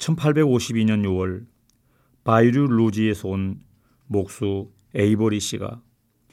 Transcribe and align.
1852년 0.00 1.04
6월 1.04 1.46
바이류 2.24 2.68
루지에서 2.68 3.28
온 3.28 3.60
목수 4.06 4.72
에이보리 4.94 5.40
씨가 5.40 5.82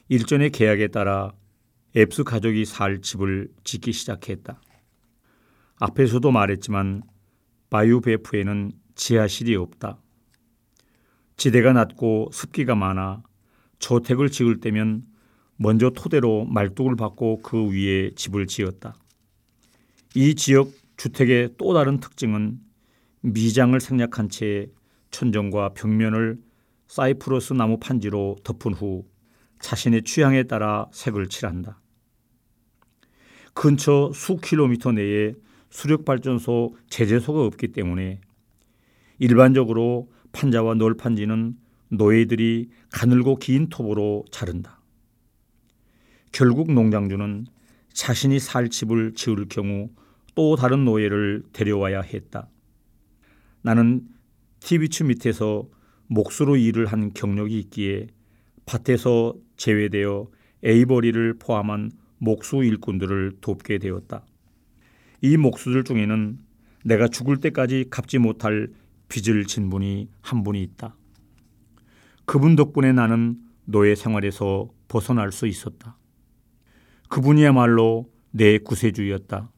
일전의 0.07 0.51
계약에 0.51 0.87
따라 0.87 1.33
앱스 1.95 2.23
가족이 2.23 2.65
살 2.65 3.01
집을 3.01 3.49
짓기 3.63 3.91
시작했다. 3.91 4.61
앞에서도 5.79 6.31
말했지만 6.31 7.03
바이오베프에는 7.69 8.71
지하실이 8.95 9.55
없다. 9.55 10.01
지대가 11.35 11.73
낮고 11.73 12.29
습기가 12.31 12.73
많아 12.75 13.21
저택을 13.79 14.29
지을 14.29 14.59
때면 14.59 15.03
먼저 15.57 15.89
토대로 15.89 16.45
말뚝을 16.45 16.95
받고 16.95 17.41
그 17.41 17.69
위에 17.69 18.11
집을 18.15 18.47
지었다. 18.47 18.95
이 20.15 20.35
지역 20.35 20.71
주택의 20.95 21.55
또 21.57 21.73
다른 21.73 21.99
특징은 21.99 22.66
미장을 23.21 23.79
생략한 23.79 24.29
채 24.29 24.69
천정과 25.11 25.73
벽면을 25.73 26.39
사이프러스 26.87 27.53
나무 27.53 27.79
판지로 27.79 28.37
덮은 28.43 28.73
후 28.73 29.05
자신의 29.59 30.03
취향에 30.03 30.43
따라 30.43 30.87
색을 30.91 31.27
칠한다. 31.27 31.81
근처 33.53 34.11
수 34.13 34.37
킬로미터 34.37 34.91
내에 34.91 35.33
수력발전소 35.69 36.75
제재소가 36.89 37.43
없기 37.45 37.69
때문에 37.69 38.21
일반적으로 39.19 40.11
판자와 40.31 40.75
널판지는 40.75 41.57
노예들이 41.89 42.69
가늘고 42.91 43.37
긴 43.37 43.69
톱으로 43.69 44.25
자른다. 44.31 44.79
결국 46.31 46.71
농장주는 46.71 47.47
자신이 47.93 48.39
살 48.39 48.69
집을 48.69 49.13
지을 49.15 49.47
경우 49.49 49.89
또 50.35 50.55
다른 50.55 50.85
노예를 50.85 51.43
데려와야 51.51 52.01
했다. 52.01 52.47
나는 53.61 54.01
TV추 54.59 55.05
밑에서 55.05 55.67
목수로 56.07 56.55
일을 56.55 56.85
한 56.87 57.13
경력이 57.13 57.59
있기에 57.59 58.07
밭에서 58.65 59.35
제외되어 59.57 60.27
에이버리를 60.63 61.35
포함한 61.39 61.91
목수 62.17 62.63
일꾼들을 62.63 63.37
돕게 63.41 63.77
되었다. 63.77 64.25
이 65.21 65.37
목수들 65.37 65.83
중에는 65.83 66.39
내가 66.85 67.07
죽을 67.07 67.37
때까지 67.37 67.85
갚지 67.89 68.17
못할 68.17 68.69
빚을 69.09 69.45
진 69.45 69.69
분이 69.69 70.09
한 70.21 70.43
분이 70.43 70.61
있다. 70.63 70.95
그분 72.25 72.55
덕분에 72.55 72.93
나는 72.93 73.37
노예 73.65 73.95
생활에서 73.95 74.69
벗어날 74.87 75.31
수 75.31 75.47
있었다. 75.47 75.97
그분이야말로 77.09 78.09
내 78.31 78.57
구세주였다. 78.57 79.49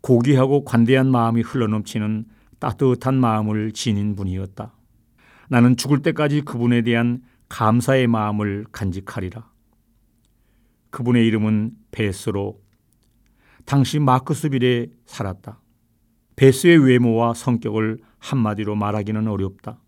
고귀하고 0.00 0.64
관대한 0.64 1.10
마음이 1.10 1.42
흘러넘치는 1.42 2.26
따뜻한 2.58 3.14
마음을 3.14 3.72
지닌 3.72 4.16
분이었다. 4.16 4.72
나는 5.48 5.76
죽을 5.76 6.02
때까지 6.02 6.42
그분에 6.42 6.82
대한 6.82 7.22
감사의 7.48 8.06
마음을 8.06 8.66
간직하리라. 8.72 9.50
그분의 10.90 11.26
이름은 11.26 11.72
베스로 11.90 12.60
당시 13.64 13.98
마크스빌에 13.98 14.88
살았다. 15.06 15.60
베스의 16.36 16.78
외모와 16.78 17.34
성격을 17.34 17.98
한마디로 18.18 18.74
말하기는 18.74 19.26
어렵다. 19.26 19.80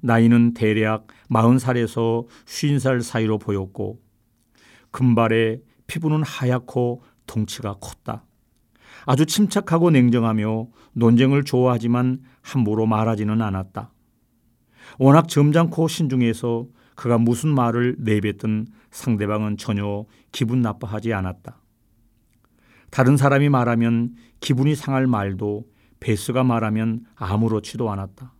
나이는 0.00 0.54
대략 0.54 1.08
40살에서 1.30 2.26
50살 2.44 3.02
사이로 3.02 3.38
보였고 3.38 4.00
금발에 4.90 5.60
피부는 5.86 6.22
하얗고 6.22 7.02
덩치가 7.26 7.74
컸다. 7.74 8.24
아주 9.06 9.24
침착하고 9.24 9.90
냉정하며 9.90 10.66
논쟁을 10.92 11.44
좋아하지만 11.44 12.20
함부로 12.42 12.86
말하지는 12.86 13.40
않았다. 13.40 13.92
워낙 14.98 15.28
점잖고 15.28 15.88
신중해서 15.88 16.66
그가 16.96 17.18
무슨 17.18 17.50
말을 17.50 17.96
내뱉든 17.98 18.66
상대방은 18.90 19.58
전혀 19.58 20.04
기분 20.32 20.60
나빠하지 20.60 21.12
않았다. 21.12 21.60
다른 22.90 23.16
사람이 23.16 23.48
말하면 23.48 24.14
기분이 24.40 24.74
상할 24.74 25.06
말도 25.06 25.64
베스가 26.00 26.44
말하면 26.44 27.04
아무렇지도 27.14 27.90
않았다. 27.90 28.32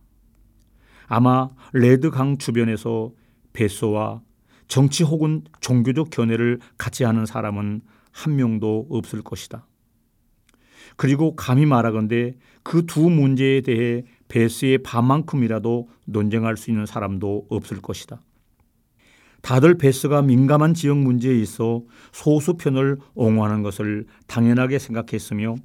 아마 1.07 1.49
레드강 1.73 2.37
주변에서 2.39 3.11
베스와 3.53 4.21
정치 4.67 5.03
혹은 5.03 5.43
종교적 5.61 6.09
견해를 6.09 6.59
같이 6.77 7.03
하는 7.03 7.25
사람은 7.25 7.81
한 8.11 8.35
명도 8.35 8.87
없을 8.89 9.21
것이다. 9.21 9.66
그리고 10.97 11.35
감히 11.35 11.65
말하건대 11.65 12.33
그 12.63 12.85
두 12.85 13.09
문제에 13.09 13.61
대해 13.61 14.03
베스의 14.27 14.79
반만큼이라도 14.79 15.87
논쟁할 16.03 16.57
수 16.57 16.69
있는 16.69 16.85
사람도 16.85 17.47
없을 17.49 17.81
것이다. 17.81 18.21
다들 19.41 19.77
베스가 19.77 20.21
민감한 20.23 20.73
지역 20.73 20.97
문제에 20.97 21.35
있어 21.39 21.83
소수 22.11 22.55
편을 22.55 22.97
옹호하는 23.13 23.63
것을 23.63 24.05
당연하게 24.25 24.79
생각했으며 24.79 25.55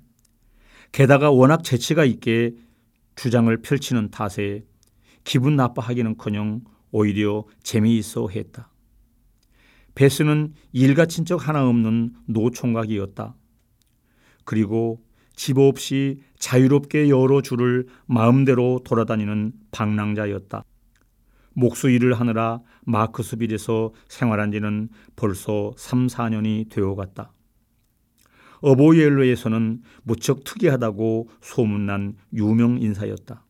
게다가 0.92 1.30
워낙 1.30 1.64
재치가 1.64 2.04
있게 2.04 2.54
주장을 3.16 3.54
펼치는 3.62 4.10
탓에 4.10 4.64
기분 5.24 5.56
나빠하기는커녕 5.56 6.60
오히려 6.92 7.44
재미있어 7.62 8.28
했다. 8.28 8.70
베스는 9.94 10.52
일가 10.72 11.06
친척 11.06 11.48
하나 11.48 11.66
없는 11.68 12.14
노총각이었다. 12.26 13.34
그리고 14.44 15.02
집 15.34 15.58
없이 15.58 16.20
자유롭게 16.38 17.08
여러 17.08 17.40
주를 17.40 17.86
마음대로 18.06 18.80
돌아다니는 18.84 19.52
방랑자였다. 19.70 20.64
목수 21.54 21.90
일을 21.90 22.18
하느라 22.18 22.60
마크스빌에서 22.84 23.92
생활한 24.08 24.52
지는 24.52 24.88
벌써 25.16 25.72
3, 25.76 26.06
4년이 26.06 26.70
되어갔다. 26.70 27.32
어보이엘로에서는 28.62 29.82
무척 30.04 30.44
특이하다고 30.44 31.28
소문난 31.40 32.14
유명 32.32 32.80
인사였다. 32.80 33.44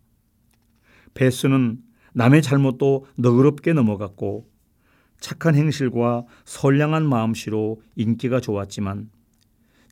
베스는 1.14 1.78
남의 2.14 2.43
잘못도 2.43 3.06
너그럽게 3.16 3.72
넘어갔고 3.72 4.50
착한 5.20 5.54
행실과 5.54 6.25
선량한 6.44 7.09
마음씨로 7.09 7.81
인기가 7.94 8.41
좋았지만 8.41 9.10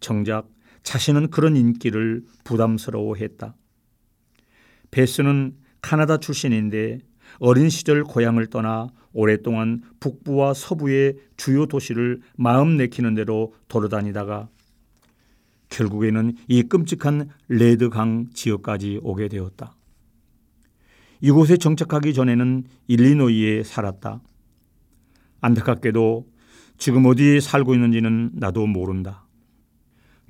정작 0.00 0.48
자신은 0.82 1.30
그런 1.30 1.56
인기를 1.56 2.24
부담스러워했다. 2.44 3.54
베스는 4.90 5.56
카나다 5.82 6.18
출신인데 6.18 6.98
어린 7.38 7.68
시절 7.68 8.02
고향을 8.04 8.48
떠나 8.48 8.88
오랫동안 9.12 9.82
북부와 10.00 10.54
서부의 10.54 11.16
주요 11.36 11.66
도시를 11.66 12.20
마음 12.36 12.76
내키는 12.76 13.14
대로 13.14 13.54
돌아다니다가 13.68 14.48
결국에는 15.68 16.34
이 16.48 16.64
끔찍한 16.64 17.30
레드강 17.48 18.30
지역까지 18.34 19.00
오게 19.02 19.28
되었다. 19.28 19.76
이곳에 21.20 21.56
정착하기 21.56 22.14
전에는 22.14 22.64
일리노이에 22.88 23.62
살았다. 23.62 24.20
안타깝게도 25.40 26.26
지금 26.78 27.06
어디에 27.06 27.40
살고 27.40 27.74
있는지는 27.74 28.30
나도 28.34 28.66
모른다. 28.66 29.26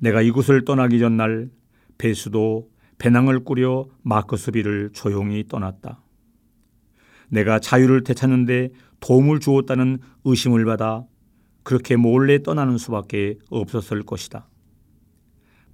내가 0.01 0.23
이곳을 0.23 0.65
떠나기 0.65 0.97
전날 0.97 1.51
베스도 1.99 2.71
배낭을 2.97 3.43
꾸려 3.43 3.87
마커스비를 4.01 4.89
조용히 4.93 5.45
떠났다. 5.47 6.01
내가 7.29 7.59
자유를 7.59 8.03
되찾는데 8.03 8.71
도움을 8.99 9.39
주었다는 9.39 9.99
의심을 10.25 10.65
받아 10.65 11.05
그렇게 11.61 11.95
몰래 11.95 12.41
떠나는 12.41 12.79
수밖에 12.79 13.37
없었을 13.51 14.01
것이다. 14.01 14.47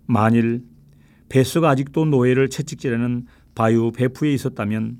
만일 0.05 0.63
베스가 1.29 1.69
아직도 1.69 2.05
노예를 2.05 2.49
채찍질하는 2.49 3.27
바이오 3.55 3.91
베프에 3.91 4.33
있었다면 4.33 4.99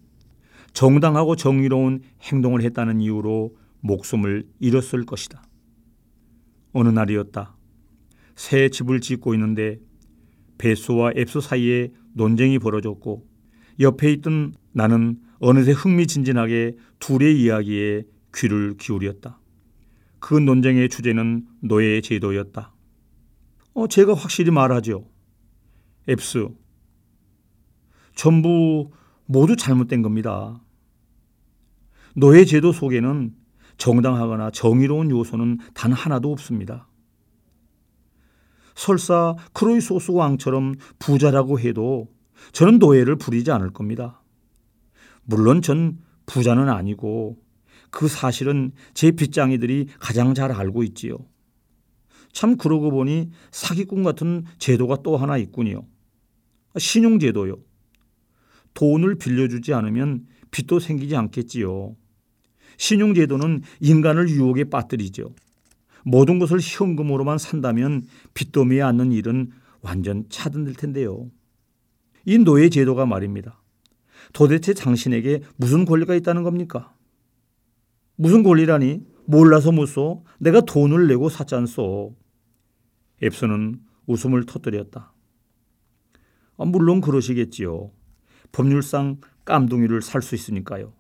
정당하고 0.71 1.35
정의로운 1.35 2.01
행동을 2.21 2.61
했다는 2.61 3.01
이유로 3.01 3.57
목숨을 3.81 4.47
잃었을 4.59 5.05
것이다. 5.05 5.43
어느 6.71 6.89
날이었다. 6.89 7.56
새 8.37 8.69
집을 8.69 9.01
짓고 9.01 9.33
있는데 9.33 9.79
베스와 10.59 11.11
앱스 11.17 11.41
사이에 11.41 11.91
논쟁이 12.13 12.59
벌어졌고 12.59 13.27
옆에 13.79 14.11
있던 14.13 14.53
나는 14.71 15.19
어느새 15.39 15.71
흥미진진하게 15.71 16.77
둘의 16.99 17.41
이야기에 17.41 18.03
귀를 18.33 18.77
기울였다. 18.77 19.39
그 20.19 20.35
논쟁의 20.35 20.87
주제는 20.89 21.45
노예 21.61 21.99
제도였다. 21.99 22.73
어, 23.73 23.87
제가 23.87 24.13
확실히 24.13 24.51
말하죠. 24.51 25.09
앱스. 26.07 26.47
전부 28.15 28.91
모두 29.25 29.55
잘못된 29.55 30.03
겁니다. 30.03 30.61
노예 32.15 32.45
제도 32.45 32.71
속에는 32.71 33.33
정당하거나 33.77 34.51
정의로운 34.51 35.09
요소는 35.11 35.59
단 35.73 35.91
하나도 35.91 36.31
없습니다. 36.31 36.86
설사 38.77 39.35
크로이소스 39.53 40.11
왕처럼 40.11 40.75
부자라고 40.99 41.59
해도 41.59 42.07
저는 42.51 42.77
노예를 42.77 43.15
부리지 43.17 43.51
않을 43.51 43.71
겁니다. 43.71 44.21
물론 45.23 45.63
전 45.63 45.97
부자는 46.27 46.69
아니고 46.69 47.37
그 47.89 48.07
사실은 48.07 48.71
제 48.93 49.11
빚장이들이 49.11 49.87
가장 49.99 50.35
잘 50.35 50.51
알고 50.51 50.83
있지요. 50.83 51.17
참 52.31 52.55
그러고 52.55 52.91
보니 52.91 53.31
사기꾼 53.51 54.03
같은 54.03 54.45
제도가 54.59 54.97
또 55.01 55.17
하나 55.17 55.37
있군요. 55.37 55.81
신용제도요. 56.77 57.55
돈을 58.75 59.15
빌려주지 59.15 59.73
않으면 59.73 60.27
빚도 60.51 60.79
생기지 60.79 61.15
않겠지요. 61.15 61.95
신용제도는 62.77 63.63
인간을 63.79 64.29
유혹에 64.29 64.65
빠뜨리죠. 64.65 65.33
모든 66.07 66.39
것을 66.39 66.59
현금으로만 66.61 67.37
산다면 67.37 68.07
빚더미에 68.33 68.81
앉는 68.81 69.11
일은 69.11 69.51
완전 69.81 70.23
차단될 70.29 70.75
텐데요. 70.75 71.29
이 72.23 72.37
노예 72.37 72.69
제도가 72.69 73.05
말입니다. 73.05 73.61
도대체 74.31 74.73
당신에게 74.73 75.41
무슨 75.57 75.83
권리가 75.83 76.15
있다는 76.15 76.43
겁니까? 76.43 76.95
무슨 78.15 78.41
권리라니? 78.41 79.05
몰라서 79.25 79.73
못 79.73 79.85
써. 79.85 80.23
내가 80.39 80.61
돈을 80.61 81.07
내고 81.07 81.27
샀잖소. 81.27 82.15
앱스는 83.21 83.81
웃음을 84.05 84.45
터뜨렸다. 84.45 85.13
아, 86.57 86.65
물론 86.65 87.01
그러시겠지요. 87.01 87.91
법률상 88.53 89.19
깜둥이를 89.43 90.01
살 90.01 90.21
수 90.21 90.35
있으니까요. 90.35 90.93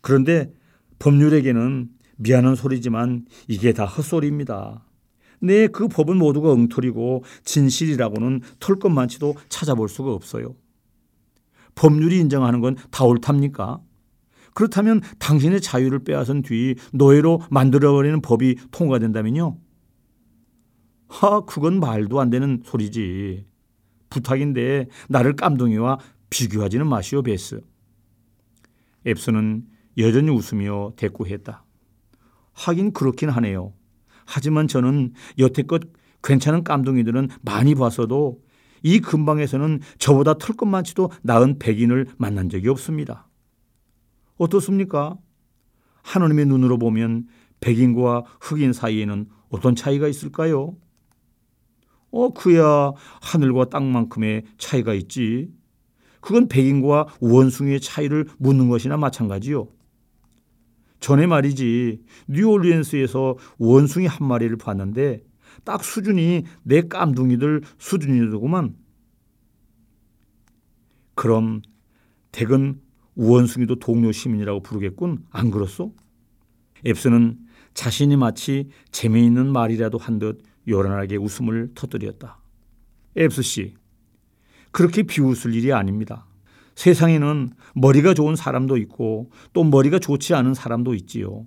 그런데 0.00 0.54
법률에게는 1.00 1.90
미안한 2.20 2.54
소리지만 2.54 3.24
이게 3.48 3.72
다 3.72 3.86
헛소리입니다. 3.86 4.84
네, 5.40 5.66
그 5.68 5.88
법은 5.88 6.18
모두가 6.18 6.52
엉터리고 6.52 7.24
진실이라고는 7.44 8.42
털것 8.60 8.92
많지도 8.92 9.34
찾아볼 9.48 9.88
수가 9.88 10.12
없어요. 10.12 10.54
법률이 11.74 12.18
인정하는 12.18 12.60
건 12.60 12.76
다 12.90 13.04
옳답니까? 13.04 13.80
그렇다면 14.52 15.00
당신의 15.18 15.60
자유를 15.62 16.00
빼앗은 16.00 16.42
뒤 16.42 16.74
노예로 16.92 17.40
만들어버리는 17.50 18.20
법이 18.20 18.56
통과된다면요? 18.70 19.56
하, 21.08 21.40
그건 21.46 21.80
말도 21.80 22.20
안 22.20 22.28
되는 22.30 22.60
소리지. 22.64 23.46
부탁인데 24.10 24.88
나를 25.08 25.36
깜둥이와 25.36 25.98
비교하지는 26.28 26.86
마시오, 26.86 27.22
베스. 27.22 27.62
앱스는 29.06 29.64
여전히 29.98 30.30
웃으며 30.30 30.92
대꾸했다. 30.96 31.64
하긴 32.60 32.92
그렇긴 32.92 33.30
하네요. 33.30 33.72
하지만 34.26 34.68
저는 34.68 35.14
여태껏 35.38 35.82
괜찮은 36.22 36.62
깜둥이들은 36.62 37.28
많이 37.40 37.74
봤어도 37.74 38.42
이 38.82 39.00
근방에서는 39.00 39.80
저보다 39.98 40.34
많지도 40.66 41.10
나은 41.22 41.58
백인을 41.58 42.06
만난 42.18 42.48
적이 42.48 42.68
없습니다. 42.68 43.28
어떻습니까? 44.36 45.16
하느님의 46.02 46.46
눈으로 46.46 46.78
보면 46.78 47.26
백인과 47.60 48.24
흑인 48.40 48.72
사이에는 48.72 49.26
어떤 49.48 49.74
차이가 49.74 50.08
있을까요? 50.08 50.76
어, 52.10 52.32
그야 52.32 52.92
하늘과 53.20 53.70
땅만큼의 53.70 54.44
차이가 54.58 54.94
있지. 54.94 55.50
그건 56.20 56.48
백인과 56.48 57.06
원숭이의 57.20 57.80
차이를 57.80 58.26
묻는 58.38 58.68
것이나 58.68 58.96
마찬가지요. 58.96 59.68
전에 61.00 61.26
말이지 61.26 62.02
뉴올리언스에서 62.28 63.36
원숭이 63.58 64.06
한 64.06 64.26
마리를 64.28 64.56
봤는데 64.56 65.22
딱 65.64 65.82
수준이 65.82 66.44
내 66.62 66.82
깜둥이들 66.82 67.62
수준이더구만. 67.78 68.76
그럼 71.14 71.62
댁은 72.32 72.80
원숭이도 73.14 73.76
동료 73.76 74.12
시민이라고 74.12 74.60
부르겠군. 74.62 75.24
안 75.30 75.50
그렇소? 75.50 75.94
앱스는 76.86 77.38
자신이 77.74 78.16
마치 78.16 78.70
재미있는 78.90 79.52
말이라도 79.52 79.98
한 79.98 80.18
듯 80.18 80.42
요란하게 80.68 81.16
웃음을 81.16 81.72
터뜨렸다. 81.74 82.38
앱스 83.18 83.42
씨, 83.42 83.74
그렇게 84.70 85.02
비웃을 85.02 85.54
일이 85.54 85.72
아닙니다. 85.72 86.26
세상에는 86.74 87.50
머리가 87.74 88.14
좋은 88.14 88.36
사람도 88.36 88.76
있고 88.78 89.30
또 89.52 89.64
머리가 89.64 89.98
좋지 89.98 90.34
않은 90.34 90.54
사람도 90.54 90.94
있지요. 90.94 91.46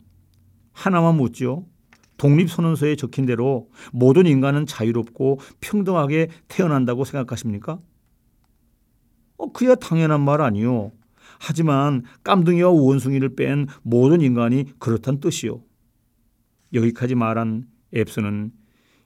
하나만 0.73 1.15
묻죠. 1.15 1.65
독립선언서에 2.17 2.95
적힌 2.95 3.25
대로 3.25 3.69
모든 3.91 4.25
인간은 4.25 4.65
자유롭고 4.65 5.39
평등하게 5.61 6.29
태어난다고 6.47 7.03
생각하십니까? 7.05 7.79
어, 9.37 9.51
그야 9.51 9.75
당연한 9.75 10.21
말 10.21 10.41
아니요. 10.41 10.91
하지만 11.39 12.03
깜둥이와 12.23 12.69
원숭이를 12.69 13.35
뺀 13.35 13.67
모든 13.81 14.21
인간이 14.21 14.65
그렇단 14.79 15.19
뜻이요. 15.19 15.61
여기까지 16.73 17.15
말한 17.15 17.67
앱스는 17.95 18.51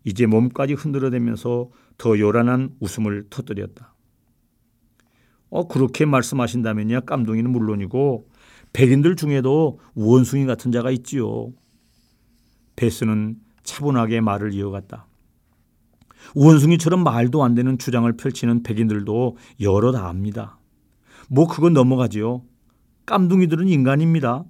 이제 0.04 0.26
몸까지 0.26 0.74
흔들어대면서 0.74 1.70
더 1.98 2.20
요란한 2.20 2.76
웃음을 2.80 3.26
터뜨렸다. 3.30 3.96
어, 5.50 5.68
그렇게 5.68 6.06
말씀하신다면야 6.06 7.02
깜둥이는 7.02 7.52
물론이고 7.52 8.28
백인들 8.74 9.16
중에도 9.16 9.80
원숭이 9.96 10.46
같은 10.46 10.72
자가 10.72 10.92
있지요. 10.92 11.52
베스는 12.76 13.38
차분하게 13.64 14.22
말을 14.22 14.54
이어갔다. 14.54 15.08
원숭이처럼 16.36 17.04
말도 17.04 17.44
안 17.44 17.56
되는 17.56 17.78
주장을 17.78 18.12
펼치는 18.12 18.64
백인들도 18.64 19.38
여러 19.62 19.92
다 19.92 20.08
압니다. 20.08 20.60
뭐 21.30 21.48
그건 21.48 21.74
넘어가지요. 21.74 22.44
깜둥이들은 23.06 23.68
인간입니다. 23.68 24.44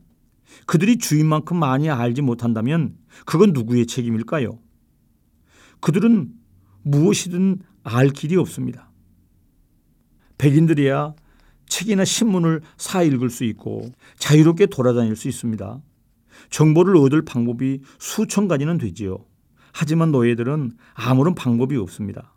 그들이 0.66 0.98
주인만큼 0.98 1.58
많이 1.58 1.90
알지 1.90 2.22
못한다면 2.22 2.98
그건 3.26 3.54
누구의 3.54 3.86
책임일까요? 3.86 4.60
그들은 5.80 6.32
무엇이든 6.84 7.60
알 7.84 8.10
길이 8.10 8.36
없습니다. 8.38 8.87
백인들이야 10.38 11.14
책이나 11.68 12.06
신문을 12.06 12.62
사 12.78 13.04
읽을 13.04 13.30
수 13.30 13.44
있고 13.44 13.92
자유롭게 14.18 14.68
돌아다닐 14.68 15.16
수 15.16 15.28
있습니다. 15.28 15.82
정보를 16.50 16.98
얻을 16.98 17.24
방법이 17.24 17.82
수천 18.00 18.48
가지는 18.48 18.78
되지요. 18.78 19.26
하지만 19.74 20.12
노예들은 20.12 20.72
아무런 20.94 21.36
방법이 21.36 21.76
없습니다. 21.78 22.34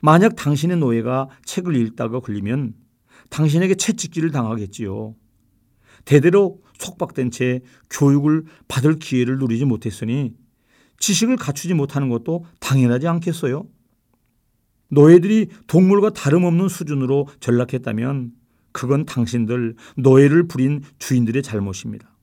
만약 0.00 0.36
당신의 0.36 0.78
노예가 0.78 1.28
책을 1.44 1.76
읽다가 1.76 2.20
걸리면 2.20 2.74
당신에게 3.30 3.74
채찍질을 3.74 4.30
당하겠지요. 4.30 5.14
대대로 6.04 6.60
속박된 6.78 7.30
채 7.30 7.60
교육을 7.90 8.44
받을 8.68 8.98
기회를 8.98 9.38
누리지 9.38 9.64
못했으니 9.64 10.34
지식을 10.98 11.36
갖추지 11.36 11.74
못하는 11.74 12.08
것도 12.08 12.44
당연하지 12.60 13.08
않겠어요? 13.08 13.66
노예들이 14.88 15.48
동물과 15.66 16.10
다름없는 16.10 16.68
수준으로 16.68 17.28
전락했다면 17.40 18.32
그건 18.72 19.04
당신들 19.04 19.74
노예를 19.96 20.48
부린 20.48 20.82
주인들의 20.98 21.42
잘못입니다. 21.42 22.14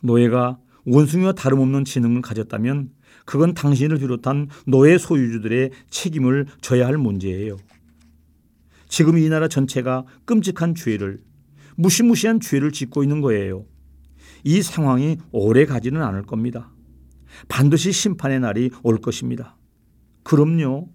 노예가 0.00 0.58
원숭이와 0.84 1.32
다름없는 1.32 1.84
지능을 1.84 2.22
가졌다면 2.22 2.90
그건 3.24 3.54
당신을 3.54 3.98
비롯한 3.98 4.48
노예 4.66 4.98
소유주들의 4.98 5.70
책임을 5.90 6.46
져야 6.60 6.86
할 6.86 6.96
문제예요. 6.96 7.56
지금 8.88 9.16
이 9.18 9.28
나라 9.28 9.48
전체가 9.48 10.04
끔찍한 10.24 10.74
죄를 10.74 11.20
무시무시한 11.76 12.40
죄를 12.40 12.72
짓고 12.72 13.02
있는 13.02 13.20
거예요. 13.20 13.64
이 14.44 14.60
상황이 14.60 15.18
오래 15.30 15.64
가지는 15.64 16.02
않을 16.02 16.22
겁니다. 16.22 16.72
반드시 17.48 17.92
심판의 17.92 18.40
날이 18.40 18.70
올 18.82 19.00
것입니다. 19.00 19.56
그럼요. 20.22 20.88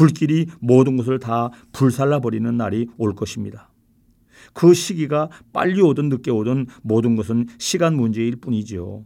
불길이 0.00 0.46
모든 0.60 0.96
것을 0.96 1.18
다 1.18 1.50
불살라 1.72 2.20
버리는 2.20 2.56
날이 2.56 2.88
올 2.96 3.14
것입니다. 3.14 3.70
그 4.54 4.72
시기가 4.72 5.28
빨리 5.52 5.82
오든 5.82 6.08
늦게 6.08 6.30
오든 6.30 6.68
모든 6.80 7.16
것은 7.16 7.48
시간 7.58 7.96
문제일 7.96 8.36
뿐이지요. 8.36 9.04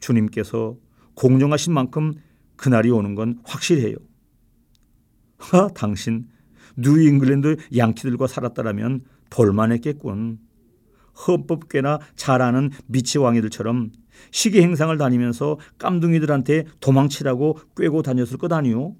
주님께서 0.00 0.76
공정하신 1.14 1.72
만큼 1.72 2.12
그날이 2.56 2.90
오는 2.90 3.14
건 3.14 3.38
확실해요. 3.44 3.94
하, 5.36 5.68
당신 5.68 6.26
뉴잉글랜드 6.76 7.58
양키들과 7.76 8.26
살았다라면 8.26 9.04
볼만했겠군. 9.30 10.40
헌법괴나 11.28 12.00
잘 12.16 12.42
아는 12.42 12.70
미치 12.86 13.18
왕이들처럼 13.18 13.92
시기 14.32 14.60
행상을 14.60 14.98
다니면서 14.98 15.56
깜둥이들한테 15.78 16.64
도망치라고 16.80 17.60
꿰고 17.76 18.02
다녔을 18.02 18.38
것 18.38 18.52
아니오? 18.52 18.96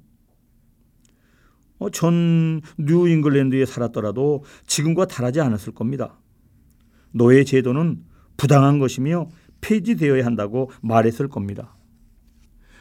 어, 1.85 1.91
전 1.91 2.63
뉴잉글랜드에 2.79 3.67
살았더라도 3.67 4.45
지금과 4.67 5.07
다르지 5.07 5.41
않았을 5.41 5.75
겁니다. 5.75 6.19
노예 7.13 7.45
제도는 7.45 8.05
부당한 8.37 8.79
것이며 8.79 9.29
폐지되어야 9.61 10.25
한다고 10.25 10.71
말했을 10.81 11.29
겁니다. 11.29 11.77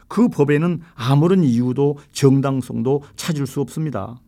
그 0.07 0.27
법에는 0.29 0.81
아무런 0.95 1.43
이유도 1.43 1.97
정당성도 2.11 3.03
찾을 3.15 3.47
수 3.47 3.61
없습니다. 3.61 4.21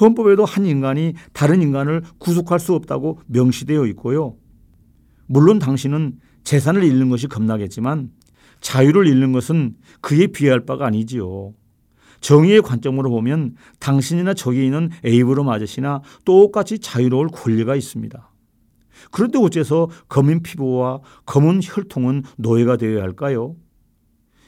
헌법에도 0.00 0.44
한 0.44 0.66
인간이 0.66 1.14
다른 1.32 1.62
인간을 1.62 2.02
구속할 2.18 2.58
수 2.60 2.74
없다고 2.74 3.20
명시되어 3.26 3.86
있고요. 3.86 4.36
물론 5.26 5.58
당신은 5.58 6.18
재산을 6.44 6.84
잃는 6.84 7.08
것이 7.08 7.26
겁나겠지만 7.26 8.10
자유를 8.60 9.06
잃는 9.06 9.32
것은 9.32 9.76
그에 10.00 10.28
비할 10.28 10.64
바가 10.64 10.86
아니지요. 10.86 11.54
정의의 12.26 12.60
관점으로 12.60 13.08
보면 13.08 13.54
당신이나 13.78 14.34
저기 14.34 14.64
있는 14.64 14.90
에이브럼 15.04 15.48
아저씨나 15.48 16.02
똑같이 16.24 16.80
자유로울 16.80 17.28
권리가 17.28 17.76
있습니다. 17.76 18.32
그런데 19.12 19.38
어째서 19.38 19.90
검은 20.08 20.42
피부와 20.42 21.02
검은 21.24 21.60
혈통은 21.62 22.24
노예가 22.38 22.78
되어야 22.78 23.00
할까요? 23.00 23.54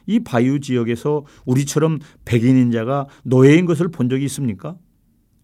이 0.06 0.18
바이오 0.18 0.58
지역에서 0.58 1.24
우리처럼 1.46 2.00
백인인 2.24 2.72
자가 2.72 3.06
노예인 3.22 3.64
것을 3.64 3.86
본 3.86 4.08
적이 4.08 4.24
있습니까? 4.24 4.76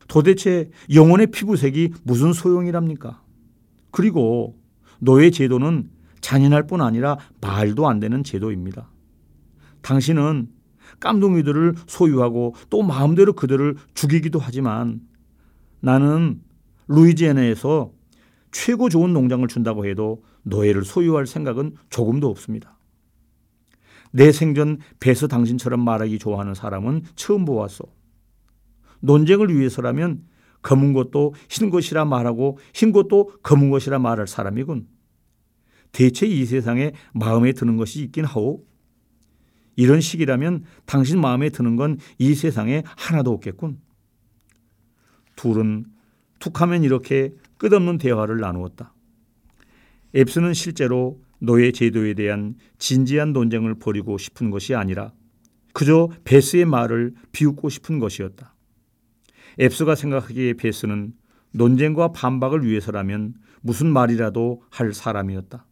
도대체 0.09 0.71
영혼의 0.93 1.29
피부색이 1.29 1.93
무슨 2.03 2.33
소용이랍니까? 2.33 3.23
그리고 3.93 4.59
노예 4.99 5.31
제도는 5.31 5.89
잔인할 6.21 6.67
뿐 6.67 6.81
아니라 6.81 7.17
말도 7.41 7.87
안 7.87 8.01
되는 8.01 8.25
제도입니다. 8.25 8.91
당신은 9.83 10.49
깜둥이들을 11.05 11.75
소유하고 11.87 12.55
또 12.71 12.83
마음대로 12.83 13.35
그들을 13.35 13.77
죽이기도 13.93 14.39
하지만 14.39 15.03
나는 15.81 16.41
루이지애나에서 16.89 17.93
최고 18.51 18.89
좋은 18.89 19.13
농장을 19.13 19.47
준다고 19.49 19.85
해도 19.85 20.25
노예를 20.45 20.85
소유할 20.85 21.27
생각은 21.27 21.75
조금도 21.91 22.29
없습니다. 22.31 22.79
내 24.13 24.33
생전 24.33 24.79
배서 24.99 25.27
당신처럼 25.27 25.85
말하기 25.85 26.19
좋아하는 26.19 26.55
사람은 26.55 27.03
처음 27.17 27.45
보았소. 27.45 27.85
논쟁을 29.01 29.55
위해서라면 29.55 30.23
검은 30.63 30.95
것도 30.95 31.35
흰 31.51 31.69
것이라 31.69 32.07
말하고 32.07 32.59
흰 32.73 32.93
것도 32.93 33.33
검은 33.43 33.69
것이라 33.69 33.99
말할 33.99 34.27
사람이군. 34.27 34.87
대체 35.93 36.27
이 36.27 36.47
세상에 36.47 36.93
마음에 37.13 37.53
드는 37.53 37.77
것이 37.77 38.03
있긴 38.05 38.25
하오. 38.25 38.65
이런 39.77 40.01
식이라면 40.01 40.65
당신 40.87 41.21
마음에 41.21 41.51
드는 41.51 41.77
건 41.77 41.99
이 42.19 42.35
세상에 42.35 42.83
하나도 42.97 43.33
없겠군. 43.33 43.79
둘은 45.37 45.87
툭하면 46.39 46.85
이렇게 46.85 47.35
끝없는 47.57 47.99
대화를 47.99 48.39
나누었다. 48.39 48.95
앱스는 50.15 50.55
실제로 50.55 51.21
노예 51.39 51.73
제도에 51.73 52.15
대한 52.15 52.55
진지한 52.79 53.33
논쟁을 53.33 53.75
벌이고 53.75 54.17
싶은 54.19 54.51
것이 54.51 54.75
아니라 54.75 55.13
그저 55.73 56.09
베스의 56.25 56.67
말을 56.67 57.15
비웃고 57.33 57.69
싶은 57.69 57.99
것이었다. 57.99 58.55
앱스가 59.61 59.95
생각하기에 59.95 60.55
베스는 60.55 61.15
논쟁과 61.53 62.13
반박을 62.13 62.65
위해서라면 62.65 63.35
무슨 63.61 63.89
말이라도 63.93 64.63
할 64.71 64.93
사람이었다. 64.93 65.67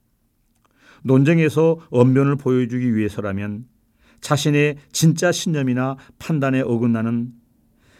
논쟁에서 1.04 1.78
언변을 1.90 2.36
보여주기 2.36 2.94
위해서라면 2.94 3.66
자신의 4.22 4.76
진짜 4.92 5.30
신념이나 5.30 5.96
판단에 6.18 6.62
어긋나는 6.62 7.32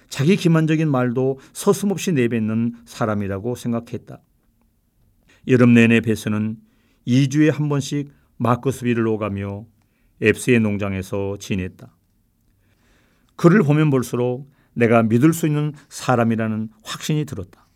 자기 0.09 0.37
기만적인 0.37 0.91
말도 0.91 1.41
서슴없이 1.53 2.13
내뱉는 2.13 2.77
사람이라고 2.87 3.55
생각했다. 3.55 4.21
여름 5.49 5.75
내내 5.75 6.01
베스는 6.01 6.57
2주에 7.07 7.53
한 7.53 7.69
번씩 7.69 8.13
마크스비를 8.37 9.07
오가며 9.07 9.67
앱스의 10.23 10.61
농장에서 10.61 11.37
지냈다. 11.39 11.95
그를 13.37 13.63
보면 13.63 13.91
볼수록 13.91 14.51
내가 14.75 15.03
믿을 15.03 15.33
수 15.33 15.47
있는 15.47 15.73
사람이라는 15.89 16.69
확신이 16.85 17.25
들었다. 17.25 17.67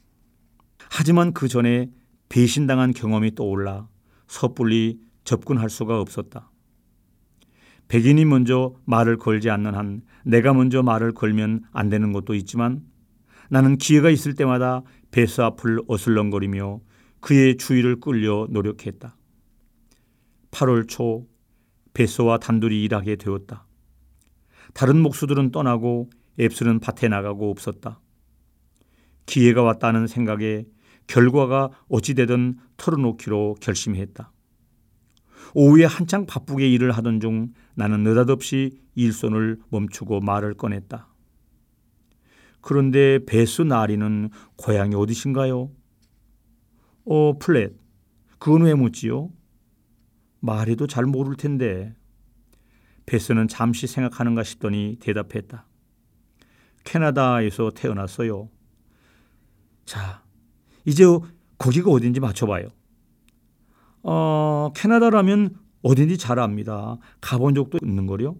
하지만 0.90 1.32
그 1.32 1.48
전에 1.48 1.90
배신당한 2.28 2.92
경험이 2.92 3.34
떠올라 3.34 3.88
섣불리 4.28 5.00
접근할 5.24 5.68
수가 5.70 6.00
없었다. 6.00 6.50
백인이 7.88 8.24
먼저 8.24 8.74
말을 8.84 9.16
걸지 9.16 9.50
않는 9.50 9.74
한 9.74 10.02
내가 10.24 10.52
먼저 10.52 10.82
말을 10.82 11.12
걸면 11.12 11.64
안 11.72 11.88
되는 11.88 12.12
것도 12.12 12.34
있지만 12.34 12.82
나는 13.48 13.78
기회가 13.78 14.10
있을 14.10 14.34
때마다 14.34 14.82
베스 15.10 15.40
앞을 15.40 15.82
어슬렁거리며 15.86 16.80
그의 17.20 17.56
주의를 17.56 18.00
끌려 18.00 18.46
노력했다. 18.50 19.16
8월 20.50 20.88
초 20.88 21.26
베스와 21.94 22.38
단둘이 22.38 22.82
일하게 22.84 23.16
되었다. 23.16 23.66
다른 24.74 25.00
목수들은 25.00 25.52
떠나고 25.52 26.10
앱스는 26.38 26.80
밭에 26.80 27.08
나가고 27.08 27.50
없었다. 27.50 28.00
기회가 29.24 29.62
왔다는 29.62 30.06
생각에 30.06 30.66
결과가 31.06 31.70
어찌되든 31.88 32.58
털어놓기로 32.76 33.56
결심했다. 33.60 34.32
오후에 35.58 35.86
한창 35.86 36.26
바쁘게 36.26 36.68
일을 36.68 36.92
하던 36.92 37.18
중 37.18 37.54
나는 37.76 38.02
느닷없이 38.02 38.78
일손을 38.94 39.58
멈추고 39.70 40.20
말을 40.20 40.52
꺼냈다. 40.52 41.08
그런데 42.60 43.20
배수 43.24 43.64
나리는 43.64 44.28
고향이 44.56 44.94
어디신가요? 44.94 45.70
어, 47.06 47.38
플랫. 47.38 47.72
그건 48.38 48.64
왜 48.64 48.74
묻지요? 48.74 49.30
말해도 50.40 50.86
잘 50.88 51.06
모를 51.06 51.36
텐데. 51.38 51.96
베스는 53.06 53.48
잠시 53.48 53.86
생각하는가 53.86 54.42
싶더니 54.42 54.98
대답했다. 55.00 55.66
캐나다에서 56.84 57.70
태어났어요. 57.70 58.50
자, 59.86 60.22
이제 60.84 61.04
거기가 61.56 61.90
어딘지 61.92 62.20
맞춰봐요. 62.20 62.68
어, 64.08 64.70
캐나다라면 64.74 65.56
어딘지 65.82 66.16
잘 66.16 66.38
압니다. 66.38 66.96
가본 67.20 67.54
적도 67.56 67.78
있는 67.82 68.06
거요? 68.06 68.36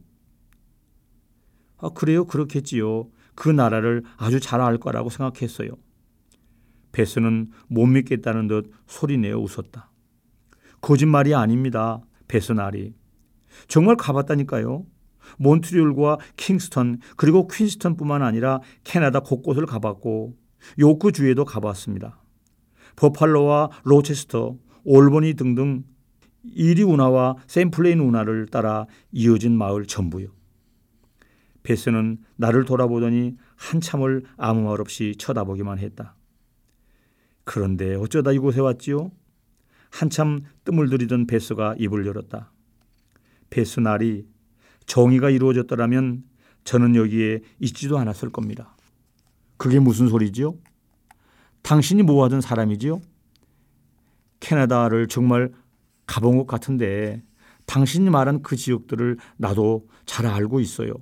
아, 1.78 1.88
그래요? 1.90 2.24
그렇겠지요. 2.24 3.08
그 3.34 3.48
나라를 3.48 4.04
아주 4.16 4.38
잘 4.40 4.60
알 4.60 4.78
거라고 4.78 5.10
생각했어요. 5.10 5.70
베스는 6.92 7.50
못 7.66 7.86
믿겠다는 7.86 8.46
듯 8.46 8.70
소리내어 8.86 9.38
웃었다. 9.38 9.90
거짓말이 10.80 11.34
아닙니다. 11.34 12.00
베스 12.28 12.61
나리. 12.61 12.94
정말 13.66 13.96
가봤다니까요. 13.96 14.86
몬트리올과 15.38 16.18
킹스턴 16.36 17.00
그리고 17.16 17.48
퀸스턴뿐만 17.48 18.22
아니라 18.22 18.60
캐나다 18.84 19.18
곳곳을 19.20 19.66
가봤고 19.66 20.36
요크 20.78 21.10
주에도 21.10 21.44
가봤습니다. 21.44 22.22
버팔로와 22.94 23.70
로체스터, 23.82 24.56
올버니 24.86 25.34
등등 25.34 25.82
이리 26.44 26.84
운하와 26.84 27.36
샴플레인 27.48 27.98
운하를 27.98 28.46
따라 28.46 28.86
이어진 29.10 29.58
마을 29.58 29.84
전부요. 29.84 30.28
베스는 31.64 32.18
나를 32.36 32.64
돌아보더니 32.64 33.36
한참을 33.56 34.22
아무 34.36 34.62
말 34.62 34.80
없이 34.80 35.16
쳐다보기만 35.18 35.80
했다. 35.80 36.14
그런데 37.42 37.96
어쩌다 37.96 38.30
이곳에 38.30 38.60
왔지요? 38.60 39.10
한참 39.90 40.42
뜸을 40.64 40.88
들이던 40.88 41.26
베스가 41.26 41.74
입을 41.78 42.06
열었다. 42.06 42.52
베스 43.50 43.80
날이 43.80 44.24
정의가 44.86 45.30
이루어졌더라면 45.30 46.22
저는 46.62 46.94
여기에 46.94 47.40
있지도 47.58 47.98
않았을 47.98 48.30
겁니다. 48.30 48.76
그게 49.56 49.80
무슨 49.80 50.06
소리지요? 50.06 50.54
당신이 51.62 52.04
뭐 52.04 52.24
하던 52.24 52.40
사람이지요? 52.40 53.00
캐나다를 54.40 55.08
정말 55.08 55.52
가본 56.06 56.36
것 56.38 56.46
같은데 56.46 57.22
당신이 57.66 58.10
말한 58.10 58.42
그 58.42 58.56
지역들을 58.56 59.18
나도 59.36 59.88
잘 60.04 60.26
알고 60.26 60.60
있어요. 60.60 60.92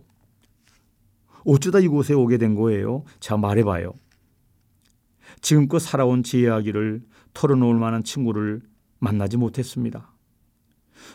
어쩌다 1.45 1.79
이곳에 1.79 2.15
오게 2.15 2.39
된 2.39 2.55
거예요? 2.55 3.05
자, 3.21 3.37
말해봐요. 3.37 3.93
지금껏 5.43 5.79
살아온 5.79 6.23
제 6.23 6.41
이야기를 6.41 7.03
털어놓을 7.35 7.75
만한 7.79 8.03
친구를 8.03 8.63
만나지 8.99 9.37
못했습니다. 9.37 10.11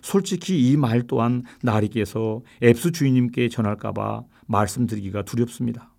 솔직히 0.04 0.70
이 0.72 0.78
말 0.78 1.08
또한 1.08 1.44
나리께서 1.64 2.44
앱스 2.62 2.92
주인님께 2.92 3.50
전할까봐 3.50 4.24
말씀드리기가 4.46 5.24
두렵습니다. 5.24 5.92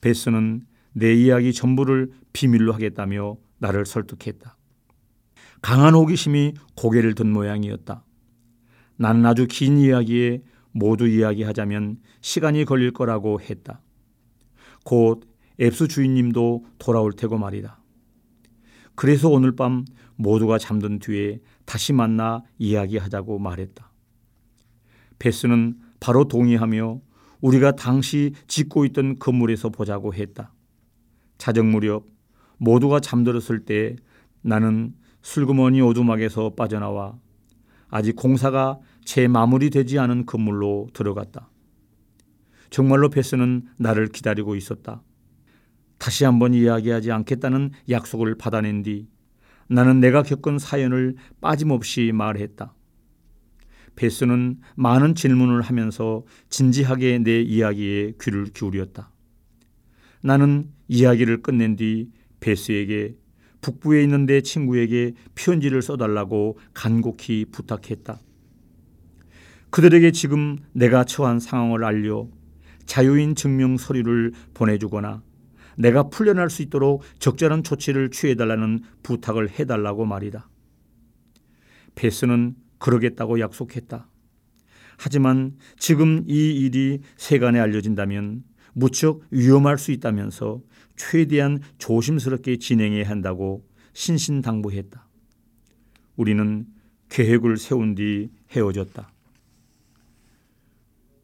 베스는 0.00 0.66
내 0.92 1.14
이야기 1.14 1.52
전부를 1.52 2.10
비밀로 2.32 2.72
하겠다며 2.72 3.36
나를 3.58 3.86
설득했다. 3.86 4.57
강한 5.60 5.94
호기심이 5.94 6.54
고개를 6.76 7.14
든 7.14 7.32
모양이었다. 7.32 8.04
나는 8.96 9.26
아주 9.26 9.46
긴 9.48 9.78
이야기에 9.78 10.42
모두 10.72 11.06
이야기하자면 11.06 11.98
시간이 12.20 12.64
걸릴 12.64 12.92
거라고 12.92 13.40
했다. 13.40 13.80
곧 14.84 15.26
앱스 15.60 15.88
주인님도 15.88 16.64
돌아올 16.78 17.12
테고 17.12 17.38
말이다. 17.38 17.78
그래서 18.94 19.28
오늘 19.28 19.54
밤 19.54 19.84
모두가 20.16 20.58
잠든 20.58 20.98
뒤에 20.98 21.40
다시 21.64 21.92
만나 21.92 22.42
이야기하자고 22.58 23.38
말했다. 23.38 23.90
베스는 25.18 25.78
바로 26.00 26.26
동의하며 26.26 27.00
우리가 27.40 27.72
당시 27.72 28.32
짓고 28.46 28.84
있던 28.86 29.18
건물에서 29.18 29.68
보자고 29.68 30.14
했다. 30.14 30.52
자정 31.38 31.70
무렵 31.70 32.06
모두가 32.56 33.00
잠들었을 33.00 33.64
때 33.64 33.94
나는 34.42 34.94
슬그머니 35.22 35.80
오두막에서 35.80 36.54
빠져나와 36.54 37.18
아직 37.88 38.16
공사가 38.16 38.78
채 39.04 39.28
마무리되지 39.28 39.98
않은 39.98 40.26
건물로 40.26 40.88
들어갔다. 40.92 41.50
정말로 42.70 43.08
베스는 43.08 43.66
나를 43.78 44.08
기다리고 44.08 44.54
있었다. 44.56 45.02
다시 45.98 46.24
한번 46.24 46.54
이야기하지 46.54 47.10
않겠다는 47.10 47.70
약속을 47.88 48.36
받아낸 48.36 48.82
뒤 48.82 49.08
나는 49.68 50.00
내가 50.00 50.22
겪은 50.22 50.58
사연을 50.58 51.16
빠짐없이 51.40 52.12
말했다. 52.14 52.74
베스는 53.96 54.60
많은 54.76 55.14
질문을 55.14 55.60
하면서 55.60 56.24
진지하게 56.50 57.18
내 57.18 57.40
이야기에 57.40 58.12
귀를 58.20 58.44
기울였다. 58.46 59.10
나는 60.22 60.70
이야기를 60.86 61.42
끝낸 61.42 61.76
뒤 61.76 62.10
베스에게 62.40 63.16
북부에 63.60 64.02
있는 64.02 64.26
내 64.26 64.40
친구에게 64.40 65.12
편지를 65.34 65.82
써달라고 65.82 66.58
간곡히 66.74 67.46
부탁했다. 67.50 68.20
그들에게 69.70 70.12
지금 70.12 70.58
내가 70.72 71.04
처한 71.04 71.40
상황을 71.40 71.84
알려 71.84 72.28
자유인 72.86 73.34
증명 73.34 73.76
서류를 73.76 74.32
보내주거나 74.54 75.22
내가 75.76 76.08
풀려날 76.08 76.50
수 76.50 76.62
있도록 76.62 77.02
적절한 77.18 77.62
조치를 77.62 78.10
취해달라는 78.10 78.80
부탁을 79.02 79.50
해달라고 79.50 80.06
말이다. 80.06 80.48
베스는 81.94 82.56
그러겠다고 82.78 83.40
약속했다. 83.40 84.08
하지만 84.96 85.56
지금 85.78 86.24
이 86.26 86.50
일이 86.50 87.00
세간에 87.16 87.60
알려진다면 87.60 88.42
무척 88.72 89.22
위험할 89.30 89.78
수 89.78 89.92
있다면서 89.92 90.60
최대한 90.98 91.60
조심스럽게 91.78 92.58
진행해야 92.58 93.08
한다고 93.08 93.64
신신당부했다. 93.94 95.06
우리는 96.16 96.66
계획을 97.08 97.56
세운 97.56 97.94
뒤 97.94 98.30
헤어졌다. 98.50 99.10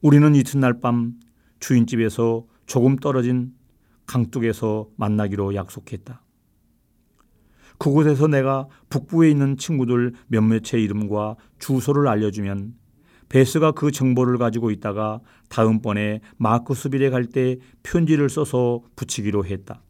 우리는 0.00 0.34
이튿날 0.34 0.80
밤 0.80 1.18
주인집에서 1.60 2.46
조금 2.66 2.96
떨어진 2.96 3.54
강둑에서 4.06 4.88
만나기로 4.96 5.54
약속했다. 5.54 6.22
그곳에서 7.78 8.28
내가 8.28 8.68
북부에 8.88 9.30
있는 9.30 9.56
친구들 9.56 10.14
몇몇의 10.28 10.84
이름과 10.84 11.36
주소를 11.58 12.06
알려주면 12.06 12.74
베스가 13.28 13.72
그 13.72 13.90
정보를 13.90 14.38
가지고 14.38 14.70
있다가 14.70 15.20
다음번에 15.48 16.20
마크스빌에 16.36 17.10
갈 17.10 17.26
때 17.26 17.56
편지를 17.82 18.28
써서 18.28 18.82
붙이기로 18.96 19.44
했다. 19.46 19.82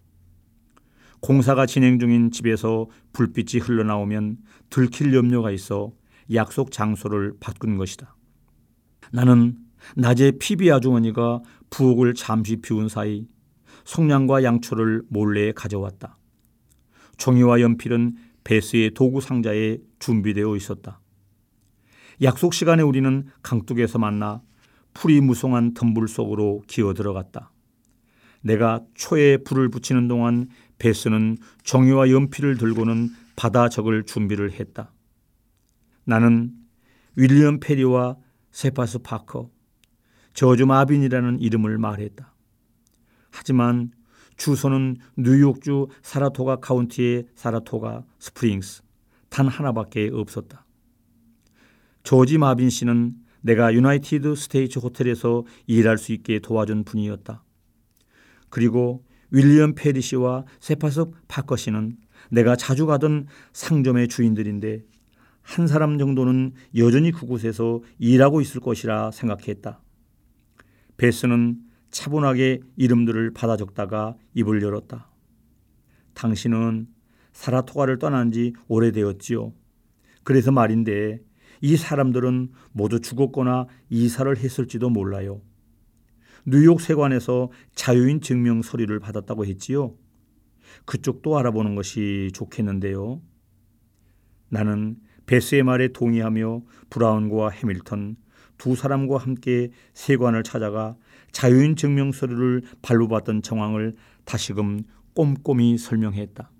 공사가 1.20 1.66
진행 1.66 1.98
중인 1.98 2.30
집에서 2.30 2.86
불빛이 3.12 3.60
흘러나오면 3.62 4.38
들킬 4.70 5.14
염려가 5.14 5.50
있어 5.50 5.92
약속 6.32 6.70
장소를 6.70 7.34
바꾼 7.40 7.76
것이다. 7.76 8.14
나는 9.12 9.56
낮에 9.96 10.32
피비 10.38 10.70
아주머니가 10.70 11.40
부엌을 11.70 12.14
잠시 12.14 12.56
비운 12.56 12.88
사이 12.88 13.26
성냥과 13.84 14.42
양초를 14.42 15.02
몰래 15.08 15.52
가져왔다. 15.52 16.18
종이와 17.16 17.60
연필은 17.60 18.16
베스의 18.44 18.92
도구 18.94 19.20
상자에 19.20 19.78
준비되어 19.98 20.56
있었다. 20.56 21.00
약속 22.22 22.54
시간에 22.54 22.82
우리는 22.82 23.26
강둑에서 23.42 23.98
만나 23.98 24.40
풀이 24.92 25.20
무성한 25.20 25.74
덤불 25.74 26.08
속으로 26.08 26.62
기어 26.66 26.94
들어갔다. 26.94 27.50
내가 28.42 28.80
초에 28.94 29.38
불을 29.38 29.70
붙이는 29.70 30.06
동안 30.06 30.48
베스는 30.78 31.38
종이와 31.62 32.10
연필을 32.10 32.58
들고는 32.58 33.10
바다 33.36 33.68
적을 33.68 34.04
준비를 34.04 34.52
했다. 34.52 34.92
나는 36.04 36.52
윌리엄 37.16 37.58
페리와 37.58 38.16
세파스 38.52 38.98
파커, 38.98 39.50
조지 40.34 40.66
마빈이라는 40.66 41.40
이름을 41.40 41.78
말했다. 41.78 42.32
하지만 43.30 43.90
주소는 44.36 44.96
뉴욕주 45.16 45.88
사라토가 46.02 46.56
카운티의 46.56 47.26
사라토가 47.34 48.04
스프링스 48.18 48.82
단 49.28 49.48
하나밖에 49.48 50.10
없었다. 50.12 50.63
조지 52.04 52.36
마빈 52.36 52.68
씨는 52.68 53.14
내가 53.40 53.72
유나이티드 53.72 54.34
스테이츠 54.36 54.78
호텔에서 54.78 55.44
일할 55.66 55.96
수 55.96 56.12
있게 56.12 56.38
도와준 56.38 56.84
분이었다. 56.84 57.42
그리고 58.50 59.04
윌리엄 59.30 59.74
페리 59.74 60.02
씨와 60.02 60.44
세파스 60.60 61.06
파커 61.28 61.56
씨는 61.56 61.96
내가 62.30 62.56
자주 62.56 62.84
가던 62.84 63.26
상점의 63.54 64.08
주인들인데 64.08 64.84
한 65.40 65.66
사람 65.66 65.98
정도는 65.98 66.52
여전히 66.76 67.10
그곳에서 67.10 67.80
일하고 67.98 68.42
있을 68.42 68.60
것이라 68.60 69.10
생각했다. 69.10 69.80
베스는 70.98 71.58
차분하게 71.90 72.60
이름들을 72.76 73.32
받아 73.32 73.56
적다가 73.56 74.14
입을 74.34 74.62
열었다. 74.62 75.10
당신은 76.12 76.86
사라토가를 77.32 77.98
떠난 77.98 78.30
지 78.30 78.52
오래되었지요. 78.68 79.52
그래서 80.22 80.52
말인데 80.52 81.20
이 81.64 81.78
사람들은 81.78 82.50
모두 82.72 83.00
죽었거나 83.00 83.68
이사를 83.88 84.36
했을지도 84.36 84.90
몰라요. 84.90 85.40
뉴욕 86.44 86.78
세관에서 86.78 87.50
자유인 87.74 88.20
증명 88.20 88.60
서류를 88.60 89.00
받았다고 89.00 89.46
했지요. 89.46 89.94
그쪽도 90.84 91.38
알아보는 91.38 91.74
것이 91.74 92.28
좋겠는데요. 92.34 93.22
나는 94.50 94.96
베스의 95.24 95.62
말에 95.62 95.88
동의하며 95.88 96.64
브라운과 96.90 97.48
해밀턴 97.48 98.16
두 98.58 98.76
사람과 98.76 99.16
함께 99.16 99.70
세관을 99.94 100.42
찾아가 100.42 100.98
자유인 101.32 101.76
증명 101.76 102.12
서류를 102.12 102.60
발부받던 102.82 103.40
정황을 103.40 103.96
다시금 104.26 104.82
꼼꼼히 105.14 105.78
설명했다. 105.78 106.50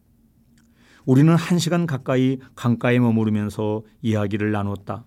우리는 1.04 1.34
한 1.34 1.58
시간 1.58 1.86
가까이 1.86 2.38
강가에 2.54 2.98
머무르면서 2.98 3.82
이야기를 4.02 4.52
나눴다. 4.52 5.04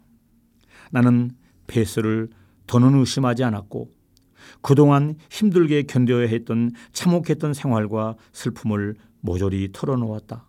나는 0.91 1.31
베스를 1.67 2.29
더는 2.67 2.95
의심하지 2.99 3.43
않았고 3.43 3.91
그동안 4.61 5.15
힘들게 5.29 5.83
견뎌야 5.83 6.27
했던 6.27 6.71
참혹했던 6.93 7.53
생활과 7.53 8.15
슬픔을 8.31 8.95
모조리 9.21 9.71
털어놓았다. 9.73 10.47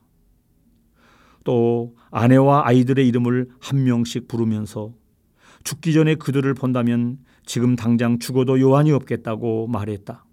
또 1.45 1.97
아내와 2.11 2.67
아이들의 2.67 3.09
이름을 3.09 3.49
한 3.59 3.85
명씩 3.85 4.29
부르면서 4.29 4.93
죽기 5.65 5.93
전에 5.95 6.15
그들을 6.15 6.53
본다면 6.55 7.19
지금 7.47 7.75
당장 7.75 8.19
죽어도 8.19 8.61
요한이 8.61 8.93
없겠다고 8.93 9.67
말했다. 9.69 10.25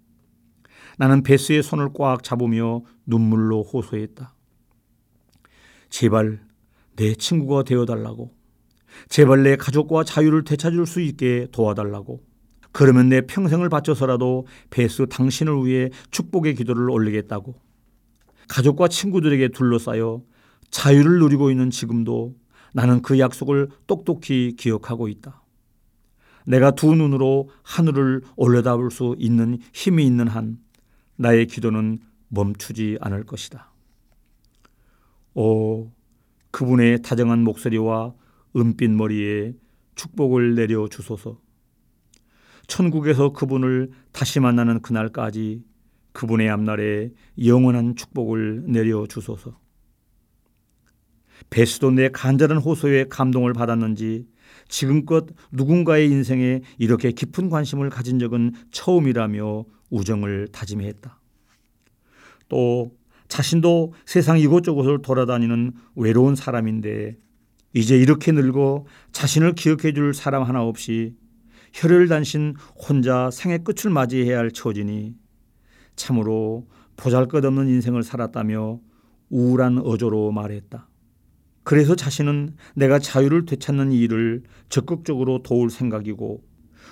나는 0.98 1.22
베스의 1.22 1.62
손을 1.62 1.90
꽉 1.94 2.22
잡으며 2.22 2.82
눈물로 3.06 3.62
호소했다. 3.62 4.35
제발 5.88 6.40
내 6.96 7.14
친구가 7.14 7.64
되어달라고. 7.64 8.34
제발 9.08 9.42
내 9.42 9.56
가족과 9.56 10.04
자유를 10.04 10.44
되찾을 10.44 10.86
수 10.86 11.00
있게 11.00 11.48
도와달라고. 11.52 12.22
그러면 12.72 13.08
내 13.08 13.22
평생을 13.22 13.68
바쳐서라도 13.68 14.46
베스 14.70 15.06
당신을 15.06 15.64
위해 15.64 15.90
축복의 16.10 16.54
기도를 16.54 16.90
올리겠다고. 16.90 17.54
가족과 18.48 18.88
친구들에게 18.88 19.48
둘러싸여 19.48 20.22
자유를 20.70 21.18
누리고 21.20 21.50
있는 21.50 21.70
지금도 21.70 22.36
나는 22.72 23.00
그 23.00 23.18
약속을 23.18 23.68
똑똑히 23.86 24.54
기억하고 24.56 25.08
있다. 25.08 25.42
내가 26.46 26.70
두 26.72 26.94
눈으로 26.94 27.48
하늘을 27.62 28.22
올려다볼 28.36 28.90
수 28.90 29.16
있는 29.18 29.58
힘이 29.72 30.06
있는 30.06 30.28
한 30.28 30.58
나의 31.16 31.46
기도는 31.46 31.98
멈추지 32.28 32.98
않을 33.00 33.24
것이다. 33.24 33.72
오, 35.38 35.92
그분의 36.50 37.02
다정한 37.02 37.44
목소리와 37.44 38.14
은빛 38.56 38.90
머리에 38.90 39.52
축복을 39.94 40.54
내려 40.54 40.88
주소서. 40.88 41.38
천국에서 42.66 43.34
그분을 43.34 43.90
다시 44.12 44.40
만나는 44.40 44.80
그날까지 44.80 45.62
그분의 46.12 46.48
앞날에 46.48 47.10
영원한 47.44 47.96
축복을 47.96 48.64
내려 48.66 49.06
주소서. 49.06 49.60
베스도 51.50 51.90
내 51.90 52.08
간절한 52.08 52.56
호소에 52.56 53.04
감동을 53.10 53.52
받았는지 53.52 54.26
지금껏 54.68 55.26
누군가의 55.52 56.10
인생에 56.10 56.62
이렇게 56.78 57.12
깊은 57.12 57.50
관심을 57.50 57.90
가진 57.90 58.18
적은 58.18 58.54
처음이라며 58.70 59.66
우정을 59.90 60.48
다짐했다. 60.48 61.20
또 62.48 62.96
자신도 63.28 63.92
세상 64.04 64.38
이곳저곳을 64.38 65.02
돌아다니는 65.02 65.72
외로운 65.96 66.36
사람인데 66.36 67.16
이제 67.72 67.96
이렇게 67.96 68.32
늙어 68.32 68.84
자신을 69.12 69.54
기억해 69.54 69.92
줄 69.92 70.14
사람 70.14 70.42
하나 70.42 70.62
없이 70.62 71.14
혈혈단신 71.72 72.54
혼자 72.76 73.30
생의 73.30 73.64
끝을 73.64 73.90
맞이해야 73.90 74.38
할 74.38 74.50
처지니 74.50 75.14
참으로 75.94 76.66
보잘것없는 76.96 77.68
인생을 77.68 78.02
살았다며 78.02 78.80
우울한 79.28 79.78
어조로 79.78 80.32
말했다. 80.32 80.88
그래서 81.64 81.96
자신은 81.96 82.54
내가 82.76 82.98
자유를 82.98 83.44
되찾는 83.44 83.92
일을 83.92 84.44
적극적으로 84.68 85.42
도울 85.42 85.68
생각이고 85.68 86.44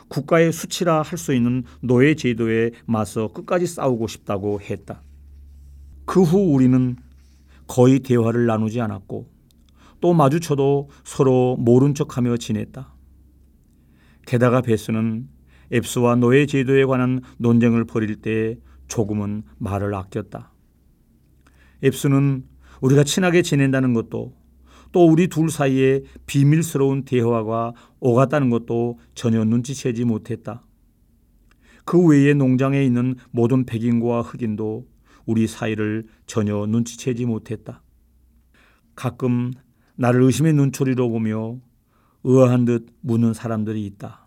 국가의 0.09 0.53
수치라 0.53 1.03
할 1.03 1.16
수 1.16 1.33
있는 1.33 1.62
노예 1.81 2.14
제도에 2.14 2.73
맞서 2.85 3.29
끝까지 3.29 3.66
싸우고 3.66 4.09
싶다고 4.09 4.61
했다. 4.61 5.01
그 6.05 6.23
후 6.23 6.55
우리는 6.55 6.97
거의 7.67 8.01
대화를 8.01 8.47
나누지 8.47 8.81
않았고 8.81 9.31
또 10.01 10.12
마주쳐도 10.12 10.90
서로 11.03 11.57
모른 11.57 11.95
척하며 11.95 12.37
지냈다. 12.37 12.95
게다가 14.27 14.61
베스는 14.61 15.29
앱스와 15.73 16.17
노예 16.17 16.47
제도에 16.47 16.85
관한 16.85 17.21
논쟁을 17.38 17.85
벌일 17.85 18.17
때 18.17 18.59
조금은 18.87 19.45
말을 19.59 19.95
아꼈다. 19.95 20.53
앱스는 21.83 22.45
우리가 22.81 23.05
친하게 23.05 23.43
지낸다는 23.43 23.95
것도 23.95 24.35
또 24.93 25.07
우리 25.07 25.29
둘 25.29 25.51
사이에 25.51 26.03
비밀스러운 26.27 27.05
대화가 27.05 27.73
오갔다는 28.01 28.51
것도 28.51 28.99
전혀 29.14 29.43
눈치채지 29.45 30.05
못했다. 30.05 30.64
그 31.85 31.99
외에 32.07 32.35
농장에 32.35 32.85
있는 32.85 33.17
모든 33.31 33.64
백인과 33.67 34.23
흑인도 34.23 34.87
우리 35.27 35.47
사이를 35.47 36.07
전혀 36.27 36.67
눈치채지 36.67 37.25
못했다. 37.25 37.83
가끔 38.95 39.53
나를 39.97 40.23
의심의 40.23 40.53
눈초리로 40.55 41.09
보며 41.09 41.59
의아한 42.25 42.65
듯 42.65 42.87
묻는 43.01 43.35
사람들이 43.35 43.85
있다. 43.87 44.27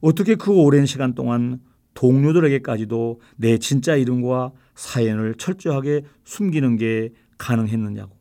어떻게 0.00 0.34
그 0.34 0.52
오랜 0.52 0.86
시간 0.86 1.14
동안 1.14 1.60
동료들에게까지도 1.94 3.20
내 3.36 3.58
진짜 3.58 3.96
이름과 3.96 4.52
사연을 4.74 5.34
철저하게 5.34 6.02
숨기는 6.24 6.76
게 6.76 7.10
가능했느냐고. 7.38 8.16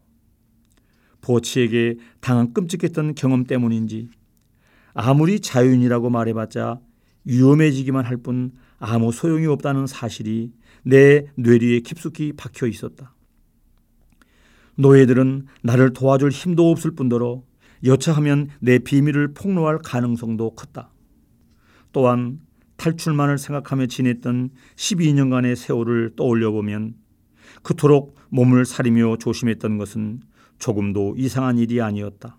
보치에게 1.22 1.98
당한 2.22 2.54
끔찍했던 2.54 3.16
경험 3.16 3.44
때문인지 3.44 4.10
아무리 4.94 5.40
자유인이라고 5.40 6.10
말해봤자 6.10 6.80
위험해지기만 7.26 8.06
할 8.06 8.18
뿐 8.18 8.52
아무 8.80 9.12
소용이 9.12 9.46
없다는 9.46 9.88
사실이 9.88 10.52
내 10.84 11.26
뇌리에 11.36 11.82
깊숙이 11.82 12.34
박혀 12.34 12.68
있었다. 12.68 13.14
노예들은 14.76 15.46
나를 15.62 15.92
도와줄 15.94 16.30
힘도 16.30 16.72
없을 16.72 16.92
뿐더러 16.92 17.44
여차하면 17.84 18.50
내 18.60 18.80
비밀을 18.80 19.34
폭로할 19.34 19.80
가능성도 19.80 20.56
컸다. 20.56 20.92
또한 21.92 22.40
탈출만을 22.78 23.38
생각하며 23.38 23.88
지냈던 23.88 24.52
12년간의 24.76 25.56
세월을 25.56 26.14
떠올려 26.16 26.52
보면 26.52 26.96
그토록 27.62 28.16
몸을 28.30 28.66
사리며 28.66 29.18
조심했던 29.18 29.78
것은 29.78 30.22
조금도 30.60 31.16
이상한 31.18 31.58
일이 31.58 31.82
아니었다. 31.82 32.38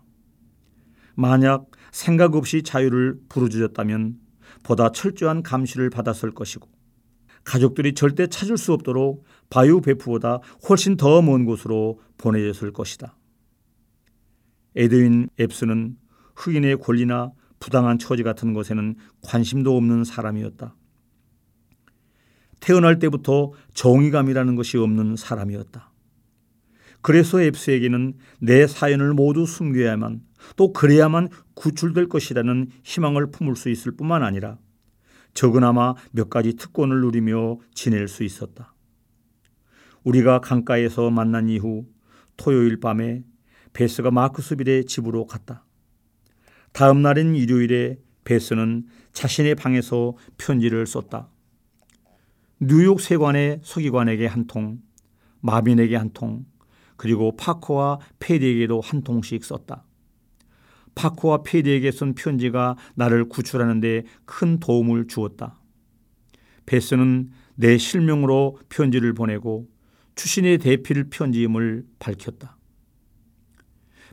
만약 1.15 1.69
생각 1.91 2.35
없이 2.35 2.63
자유를 2.63 3.19
부르짖었다면 3.29 4.17
보다 4.63 4.91
철저한 4.91 5.43
감시를 5.43 5.89
받았을 5.89 6.31
것이고 6.31 6.69
가족들이 7.43 7.93
절대 7.93 8.27
찾을 8.27 8.57
수 8.57 8.73
없도록 8.73 9.25
바이오 9.49 9.81
베프보다 9.81 10.39
훨씬 10.69 10.95
더 10.97 11.21
먼 11.21 11.45
곳으로 11.45 11.99
보내졌을 12.17 12.71
것이다. 12.71 13.17
에드윈 14.75 15.29
앱스는 15.39 15.97
흑인의 16.35 16.77
권리나 16.77 17.31
부당한 17.59 17.99
처지 17.99 18.23
같은 18.23 18.53
것에는 18.53 18.95
관심도 19.23 19.75
없는 19.75 20.03
사람이었다. 20.03 20.75
태어날 22.59 22.99
때부터 22.99 23.53
정의감이라는 23.73 24.55
것이 24.55 24.77
없는 24.77 25.15
사람이었다. 25.15 25.91
그래서 27.01 27.41
앱스에게는 27.41 28.13
내 28.39 28.67
사연을 28.67 29.13
모두 29.13 29.45
숨겨야만 29.45 30.21
또 30.55 30.73
그래야만 30.73 31.29
구출될 31.53 32.07
것이라는 32.07 32.69
희망을 32.83 33.31
품을 33.31 33.55
수 33.55 33.69
있을 33.69 33.91
뿐만 33.93 34.23
아니라 34.23 34.57
적으나마 35.33 35.95
몇 36.11 36.29
가지 36.29 36.55
특권을 36.55 37.01
누리며 37.01 37.59
지낼 37.73 38.07
수 38.07 38.23
있었다. 38.23 38.73
우리가 40.03 40.39
강가에서 40.41 41.09
만난 41.09 41.47
이후 41.49 41.85
토요일 42.37 42.79
밤에 42.79 43.23
베스가 43.73 44.11
마크스빌의 44.11 44.85
집으로 44.85 45.25
갔다. 45.25 45.65
다음 46.73 47.01
날인 47.01 47.35
일요일에 47.35 47.99
베스는 48.23 48.85
자신의 49.13 49.55
방에서 49.55 50.15
편지를 50.37 50.85
썼다. 50.85 51.29
뉴욕 52.59 52.99
세관의 52.99 53.61
서기관에게 53.63 54.27
한 54.27 54.47
통, 54.47 54.79
마빈에게 55.41 55.95
한 55.95 56.11
통, 56.11 56.45
그리고 56.95 57.35
파커와 57.35 57.99
페리에게도 58.19 58.81
한 58.81 59.01
통씩 59.01 59.43
썼다. 59.43 59.85
파커와 60.95 61.43
페리에게 61.43 61.91
쓴 61.91 62.13
편지가 62.13 62.75
나를 62.95 63.29
구출하는 63.29 63.79
데 63.79 64.03
큰 64.25 64.59
도움을 64.59 65.07
주었다. 65.07 65.59
베스는 66.65 67.29
내 67.55 67.77
실명으로 67.77 68.57
편지를 68.69 69.13
보내고 69.13 69.69
추신의 70.15 70.59
대필 70.59 71.09
편지임을 71.09 71.85
밝혔다. 71.99 72.57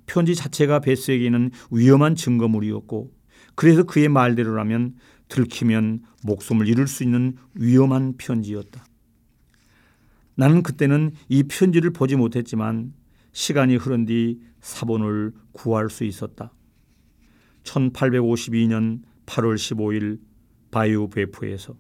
편지 0.06 0.34
자체가 0.34 0.80
베스에게는 0.80 1.50
위험한 1.70 2.14
증거물이었고 2.14 3.12
그래서 3.54 3.82
그의 3.82 4.08
말대로라면 4.08 4.96
들키면 5.28 6.02
목숨을 6.24 6.68
잃을 6.68 6.86
수 6.86 7.02
있는 7.02 7.36
위험한 7.54 8.14
편지였다. 8.16 8.84
나는 10.34 10.62
그때는 10.62 11.12
이 11.28 11.42
편지를 11.42 11.90
보지 11.90 12.16
못했지만 12.16 12.94
시간이 13.32 13.76
흐른 13.76 14.06
뒤 14.06 14.40
사본을 14.60 15.32
구할 15.52 15.90
수 15.90 16.04
있었다. 16.04 16.52
1852년 17.68 19.02
8월 19.26 19.56
15일 19.56 20.20
바이오 20.70 21.10
베프에서 21.10 21.76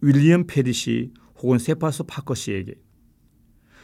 윌리엄 0.00 0.46
페리 0.46 0.84
씨 0.84 1.12
혹은 1.36 1.58
세파스 1.58 2.04
파커 2.04 2.34
씨에게 2.34 2.74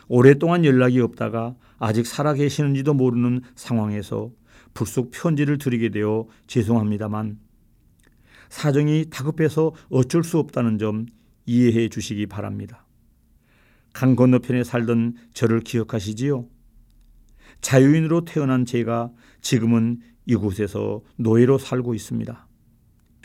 오랫동안 0.09 0.65
연락이 0.65 1.01
없다가 1.01 1.57
아직 1.79 2.07
살아계시는지도 2.07 2.95
모르는 2.95 3.41
상황에서 3.55 4.31
불쑥 4.75 5.11
편지를 5.13 5.59
드리게 5.59 5.89
되어 5.91 6.27
죄송합니다만 6.47 7.39
사정이 8.49 9.07
다급해서 9.11 9.73
어쩔 9.89 10.23
수 10.23 10.39
없다는 10.39 10.79
점 10.79 11.07
이해해 11.47 11.89
주시기 11.89 12.27
바랍니다. 12.27 12.87
강 13.93 14.17
건너편에 14.17 14.65
살던 14.65 15.15
저를 15.33 15.61
기억하시지요? 15.61 16.47
자유인으로 17.61 18.25
태어난 18.25 18.65
제가 18.65 19.11
지금은 19.41 20.01
이곳에서 20.27 21.03
노예로 21.17 21.59
살고 21.59 21.95
있습니다. 21.95 22.49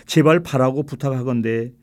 제발 0.06 0.42
바라고 0.42 0.84
부탁하건대 0.84 1.74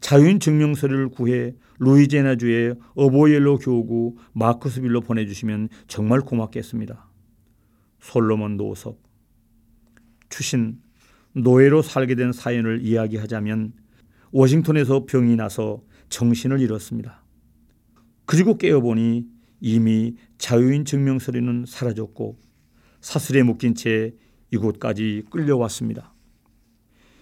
자유인 0.00 0.38
증명서를 0.40 1.08
구해 1.08 1.54
루이제나주의 1.78 2.74
어보옐로 2.94 3.58
교구 3.58 4.16
마크스빌로 4.32 5.00
보내주시면 5.00 5.68
정말 5.88 6.20
고맙겠습니다. 6.20 7.08
솔로몬 8.00 8.56
노섭 8.56 8.98
추신 10.28 10.80
노예로 11.32 11.82
살게 11.82 12.14
된 12.14 12.32
사연을 12.32 12.82
이야기하자면 12.82 13.72
워싱턴에서 14.30 15.04
병이 15.06 15.36
나서 15.36 15.82
정신을 16.10 16.60
잃었습니다. 16.60 17.24
그리고 18.26 18.56
깨어보니 18.56 19.26
이미 19.60 20.16
자유인 20.38 20.84
증명서리는 20.84 21.64
사라졌고 21.66 22.38
사슬에 23.00 23.42
묶인 23.42 23.74
채 23.74 24.14
이곳까지 24.54 25.24
끌려왔습니다. 25.30 26.12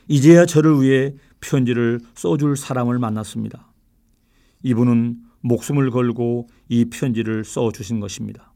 이제야 0.09 0.47
저를 0.47 0.81
위해 0.83 1.15
편지를 1.41 2.01
써줄 2.15 2.57
사람을 2.57 2.99
만났습니다. 2.99 3.73
이분은 4.63 5.19
목숨을 5.41 5.91
걸고 5.91 6.49
이 6.69 6.85
편지를 6.87 7.45
써주신 7.45 8.01
것입니다. 8.01 8.53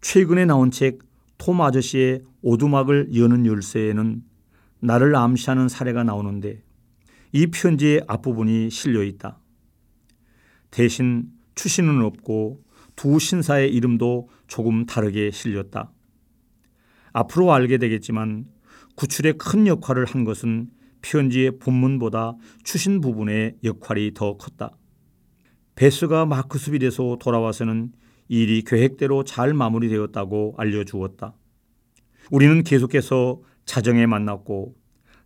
최근에 0.00 0.46
나온 0.46 0.70
책 0.70 1.14
톰 1.38 1.60
아저씨의 1.60 2.22
오두막을 2.42 3.14
여는 3.14 3.46
열쇠에는 3.46 4.22
나를 4.80 5.16
암시하는 5.16 5.68
사례가 5.68 6.04
나오는데 6.04 6.62
이 7.32 7.46
편지의 7.48 8.04
앞부분이 8.06 8.70
실려 8.70 9.02
있다. 9.02 9.38
대신 10.70 11.30
추신은 11.54 12.02
없고 12.02 12.62
두 12.96 13.18
신사의 13.18 13.72
이름도 13.74 14.28
조금 14.46 14.86
다르게 14.86 15.30
실렸다. 15.30 15.90
앞으로 17.14 17.54
알게 17.54 17.78
되겠지만 17.78 18.44
구출에 18.96 19.32
큰 19.32 19.66
역할을 19.66 20.04
한 20.04 20.24
것은 20.24 20.68
편지의 21.00 21.58
본문보다 21.58 22.34
추신 22.62 23.00
부분의 23.00 23.56
역할이 23.64 24.12
더 24.14 24.36
컸다. 24.36 24.72
베스가 25.76 26.26
마크스빌에서 26.26 27.18
돌아와서는 27.20 27.92
일이 28.28 28.62
계획대로 28.62 29.24
잘 29.24 29.54
마무리되었다고 29.54 30.54
알려주었다. 30.56 31.34
우리는 32.30 32.62
계속해서 32.62 33.40
자정에 33.64 34.06
만났고 34.06 34.74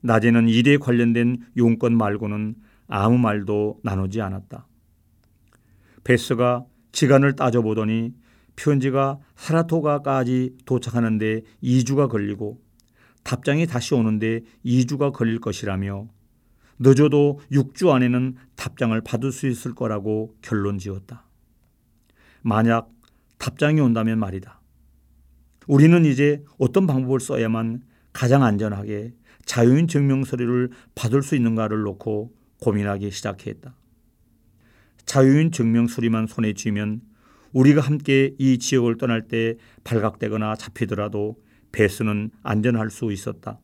낮에는 0.01 0.48
일에 0.48 0.77
관련된 0.77 1.38
용건 1.57 1.96
말고는 1.96 2.55
아무 2.87 3.18
말도 3.18 3.81
나누지 3.83 4.20
않았다. 4.20 4.66
베스가 6.05 6.64
시간을 6.92 7.37
따져보더니 7.37 8.12
편지가 8.59 9.21
사라토가까지 9.37 10.57
도착하는데 10.66 11.42
2주가 11.62 12.09
걸리고 12.09 12.61
답장이 13.23 13.66
다시 13.66 13.94
오는데 13.94 14.40
2주가 14.64 15.12
걸릴 15.12 15.40
것이라며 15.40 16.09
늦어도 16.81 17.40
6주 17.53 17.90
안에는 17.90 18.37
답장을 18.57 19.01
받을 19.03 19.33
수 19.33 19.47
있을 19.47 19.75
거라고 19.75 20.35
결론 20.42 20.79
지었다. 20.79 21.25
만약 22.42 22.90
답장이 23.38 23.81
온다면 23.81 24.18
말이다. 24.18 24.61
우리는 25.66 26.05
이제 26.05 26.42
어떤 26.59 26.87
방법을 26.87 27.21
써야만 27.21 27.83
가장 28.12 28.42
안전하게 28.42 29.14
자유인 29.44 29.87
증명서류를 29.87 30.71
받을 30.94 31.23
수 31.23 31.37
있는가를 31.37 31.83
놓고 31.83 32.33
고민하기 32.61 33.11
시작했다. 33.11 33.75
자유인 35.05 35.53
증명서류만 35.53 36.27
손에 36.27 36.55
쥐면 36.55 37.08
우리가 37.53 37.81
함께 37.81 38.35
이 38.39 38.59
지역을 38.59 38.99
떠날 38.99 39.23
때 39.29 39.57
발각되거나 39.85 40.57
잡히더라도 40.57 41.37
배수는 41.73 42.31
안전할 42.43 42.91
수 42.91 43.13
있었다. 43.13 43.59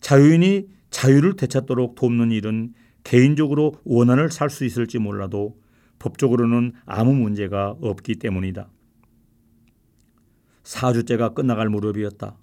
자유인이 0.00 0.68
자유를 0.90 1.36
되찾도록 1.36 1.94
돕는 1.94 2.30
일은 2.30 2.74
개인적으로 3.04 3.74
원한을 3.84 4.30
살 4.30 4.50
수 4.50 4.64
있을지 4.64 4.98
몰라도 4.98 5.58
법적으로는 5.98 6.72
아무 6.86 7.14
문제가 7.14 7.76
없기 7.80 8.16
때문이다. 8.16 8.68
4주째가 10.62 11.34
끝나갈 11.34 11.68
무렵이었다. 11.68 12.36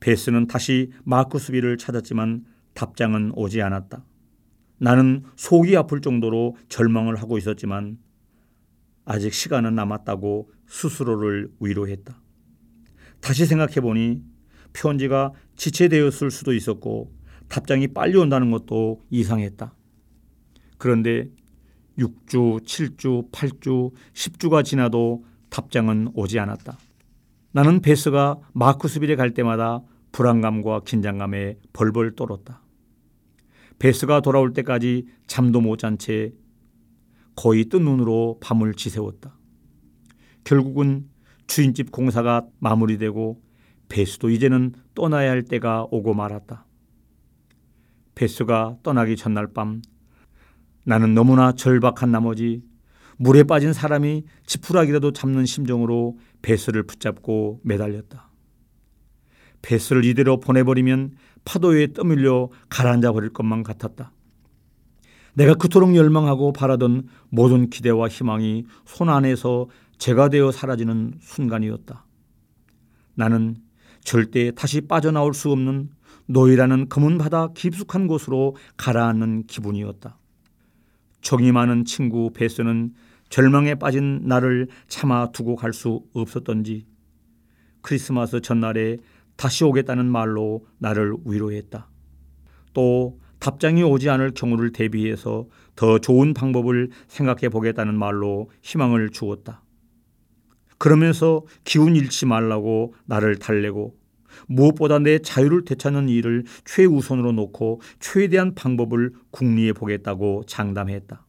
베스는 0.00 0.46
다시 0.46 0.90
마크스비를 1.04 1.78
찾았지만 1.78 2.44
답장은 2.74 3.32
오지 3.34 3.62
않았다. 3.62 4.04
나는 4.78 5.22
속이 5.36 5.76
아플 5.76 6.00
정도로 6.00 6.56
절망을 6.68 7.16
하고 7.16 7.38
있었지만 7.38 7.98
아직 9.04 9.32
시간은 9.34 9.74
남았다고 9.74 10.50
스스로를 10.66 11.50
위로했다. 11.60 12.20
다시 13.20 13.46
생각해 13.46 13.74
보니 13.80 14.22
편지가 14.72 15.32
지체되었을 15.56 16.30
수도 16.30 16.52
있었고 16.54 17.12
답장이 17.48 17.88
빨리 17.88 18.16
온다는 18.16 18.50
것도 18.50 19.00
이상했다. 19.10 19.74
그런데 20.78 21.28
6주, 21.98 22.64
7주, 22.64 23.30
8주, 23.30 23.92
10주가 24.14 24.64
지나도 24.64 25.24
답장은 25.50 26.12
오지 26.14 26.38
않았다. 26.38 26.78
나는 27.52 27.80
베스가 27.80 28.38
마크스빌에 28.54 29.14
갈 29.16 29.34
때마다 29.34 29.82
불안감과 30.10 30.80
긴장감에 30.80 31.58
벌벌 31.72 32.16
떨었다. 32.16 32.62
베스가 33.78 34.20
돌아올 34.20 34.52
때까지 34.52 35.06
잠도 35.26 35.60
못 35.60 35.76
잔 35.78 35.98
채 35.98 36.32
거의 37.36 37.64
뜬 37.66 37.84
눈으로 37.84 38.38
밤을 38.40 38.74
지새웠다. 38.74 39.36
결국은 40.44 41.08
주인집 41.46 41.92
공사가 41.92 42.46
마무리되고 42.58 43.42
베스도 43.88 44.30
이제는 44.30 44.72
떠나야 44.94 45.30
할 45.30 45.42
때가 45.42 45.86
오고 45.90 46.14
말았다. 46.14 46.66
베스가 48.14 48.78
떠나기 48.82 49.16
전날 49.16 49.48
밤 49.52 49.82
나는 50.84 51.14
너무나 51.14 51.52
절박한 51.52 52.10
나머지 52.10 52.62
물에 53.18 53.44
빠진 53.44 53.72
사람이 53.72 54.24
지푸라기라도 54.46 55.12
잡는 55.12 55.46
심정으로 55.46 56.18
베스를 56.42 56.82
붙잡고 56.84 57.60
매달렸다. 57.62 58.30
베스를 59.62 60.04
이대로 60.04 60.40
보내버리면 60.40 61.14
파도에 61.44 61.92
떠밀려 61.92 62.50
가라앉아 62.68 63.12
버릴 63.12 63.32
것만 63.32 63.62
같았다. 63.62 64.12
내가 65.34 65.54
그토록 65.54 65.94
열망하고 65.96 66.52
바라던 66.52 67.08
모든 67.30 67.70
기대와 67.70 68.08
희망이 68.08 68.64
손 68.84 69.08
안에서 69.08 69.68
제가 69.98 70.28
되어 70.28 70.52
사라지는 70.52 71.14
순간이었다. 71.20 72.04
나는 73.14 73.56
절대 74.00 74.50
다시 74.52 74.82
빠져나올 74.82 75.32
수 75.34 75.50
없는 75.50 75.90
노이라는 76.26 76.88
검은 76.88 77.18
바다 77.18 77.48
깊숙한 77.54 78.06
곳으로 78.06 78.56
가라앉는 78.76 79.46
기분이었다. 79.46 80.18
정이 81.20 81.52
많은 81.52 81.84
친구 81.84 82.32
베스는 82.32 82.94
절망에 83.28 83.76
빠진 83.76 84.22
나를 84.24 84.68
참아 84.88 85.32
두고 85.32 85.56
갈 85.56 85.72
수 85.72 86.02
없었던지 86.12 86.86
크리스마스 87.80 88.40
전날에 88.40 88.98
다시 89.36 89.64
오겠다는 89.64 90.06
말로 90.06 90.66
나를 90.78 91.14
위로했다. 91.24 91.88
또 92.74 93.20
답장이 93.42 93.82
오지 93.82 94.08
않을 94.08 94.34
경우를 94.34 94.70
대비해서 94.70 95.48
더 95.74 95.98
좋은 95.98 96.32
방법을 96.32 96.90
생각해 97.08 97.48
보겠다는 97.48 97.98
말로 97.98 98.48
희망을 98.62 99.10
주었다. 99.10 99.64
그러면서 100.78 101.42
기운 101.64 101.96
잃지 101.96 102.26
말라고 102.26 102.94
나를 103.04 103.40
달래고 103.40 103.98
무엇보다 104.46 105.00
내 105.00 105.18
자유를 105.18 105.64
되찾는 105.64 106.08
일을 106.08 106.44
최우선으로 106.64 107.32
놓고 107.32 107.80
최대한 107.98 108.54
방법을 108.54 109.12
궁리해 109.32 109.72
보겠다고 109.72 110.44
장담했다. 110.46 111.26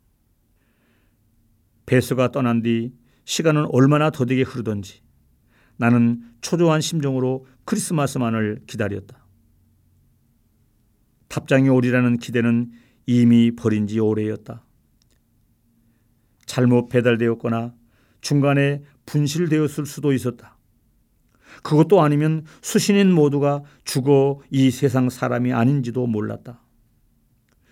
베스가 1.87 2.31
떠난 2.31 2.61
뒤 2.61 2.93
시간은 3.25 3.65
얼마나 3.71 4.11
더디게 4.11 4.43
흐르던지 4.43 5.01
나는 5.77 6.21
초조한 6.41 6.79
심정으로 6.79 7.47
크리스마스만을 7.65 8.59
기다렸다. 8.67 9.22
답장이 11.33 11.67
오리라는 11.67 12.19
기대는 12.19 12.69
이미 13.07 13.55
버린 13.55 13.87
지 13.87 13.99
오래였다. 13.99 14.63
잘못 16.45 16.89
배달되었거나 16.89 17.73
중간에 18.21 18.83
분실되었을 19.07 19.87
수도 19.87 20.13
있었다. 20.13 20.59
그것도 21.63 22.03
아니면 22.03 22.45
수신인 22.61 23.11
모두가 23.11 23.63
죽어 23.83 24.41
이 24.51 24.69
세상 24.69 25.09
사람이 25.09 25.53
아닌지도 25.53 26.05
몰랐다. 26.05 26.61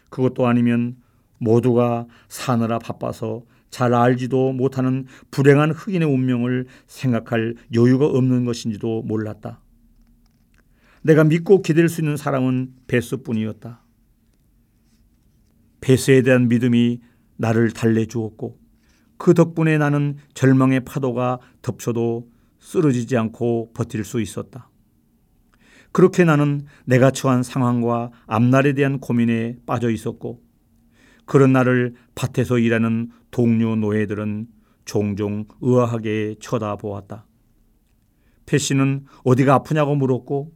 그것도 0.09 0.47
아니면 0.47 0.97
모두가 1.37 2.07
사느라 2.29 2.79
바빠서 2.79 3.43
잘 3.69 3.93
알지도 3.93 4.53
못하는 4.53 5.05
불행한 5.29 5.69
흑인의 5.69 6.07
운명을 6.07 6.65
생각할 6.87 7.53
여유가 7.75 8.07
없는 8.07 8.43
것인지도 8.43 9.03
몰랐다. 9.03 9.61
내가 11.03 11.23
믿고 11.23 11.61
기댈 11.61 11.89
수 11.89 12.01
있는 12.01 12.17
사람은 12.17 12.73
베스뿐이었다. 12.87 13.81
베스에 15.81 16.21
대한 16.21 16.47
믿음이 16.47 17.01
나를 17.37 17.71
달래주었고 17.71 18.59
그 19.17 19.33
덕분에 19.33 19.77
나는 19.77 20.17
절망의 20.33 20.81
파도가 20.85 21.39
덮쳐도 21.61 22.29
쓰러지지 22.59 23.17
않고 23.17 23.71
버틸 23.73 24.03
수 24.03 24.21
있었다. 24.21 24.69
그렇게 25.91 26.23
나는 26.23 26.65
내가 26.85 27.11
처한 27.11 27.43
상황과 27.43 28.11
앞날에 28.27 28.73
대한 28.73 28.99
고민에 28.99 29.57
빠져 29.65 29.89
있었고 29.89 30.41
그런 31.25 31.51
나를 31.51 31.95
밭에서 32.15 32.59
일하는 32.59 33.09
동료 33.31 33.75
노예들은 33.75 34.47
종종 34.85 35.45
의아하게 35.61 36.35
쳐다보았다. 36.39 37.25
패 38.45 38.57
씨는 38.57 39.05
어디가 39.23 39.55
아프냐고 39.55 39.95
물었고 39.95 40.53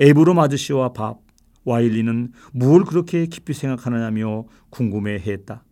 에브롬 0.00 0.38
아저씨와 0.38 0.92
밥, 0.92 1.20
와일리는 1.64 2.32
무엇을 2.52 2.84
그렇게 2.84 3.26
깊이 3.26 3.52
생각하느냐며 3.52 4.44
궁금해했다. 4.70 5.64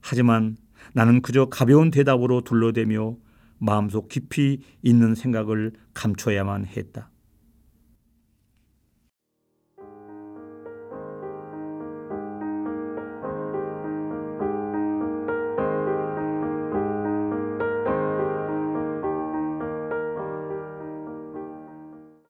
하지만 0.00 0.56
나는 0.92 1.20
그저 1.20 1.46
가벼운 1.46 1.90
대답으로 1.90 2.42
둘러대며 2.42 3.16
마음속 3.58 4.08
깊이 4.08 4.60
있는 4.82 5.14
생각을 5.14 5.72
감춰야만 5.94 6.66
했다. 6.66 7.10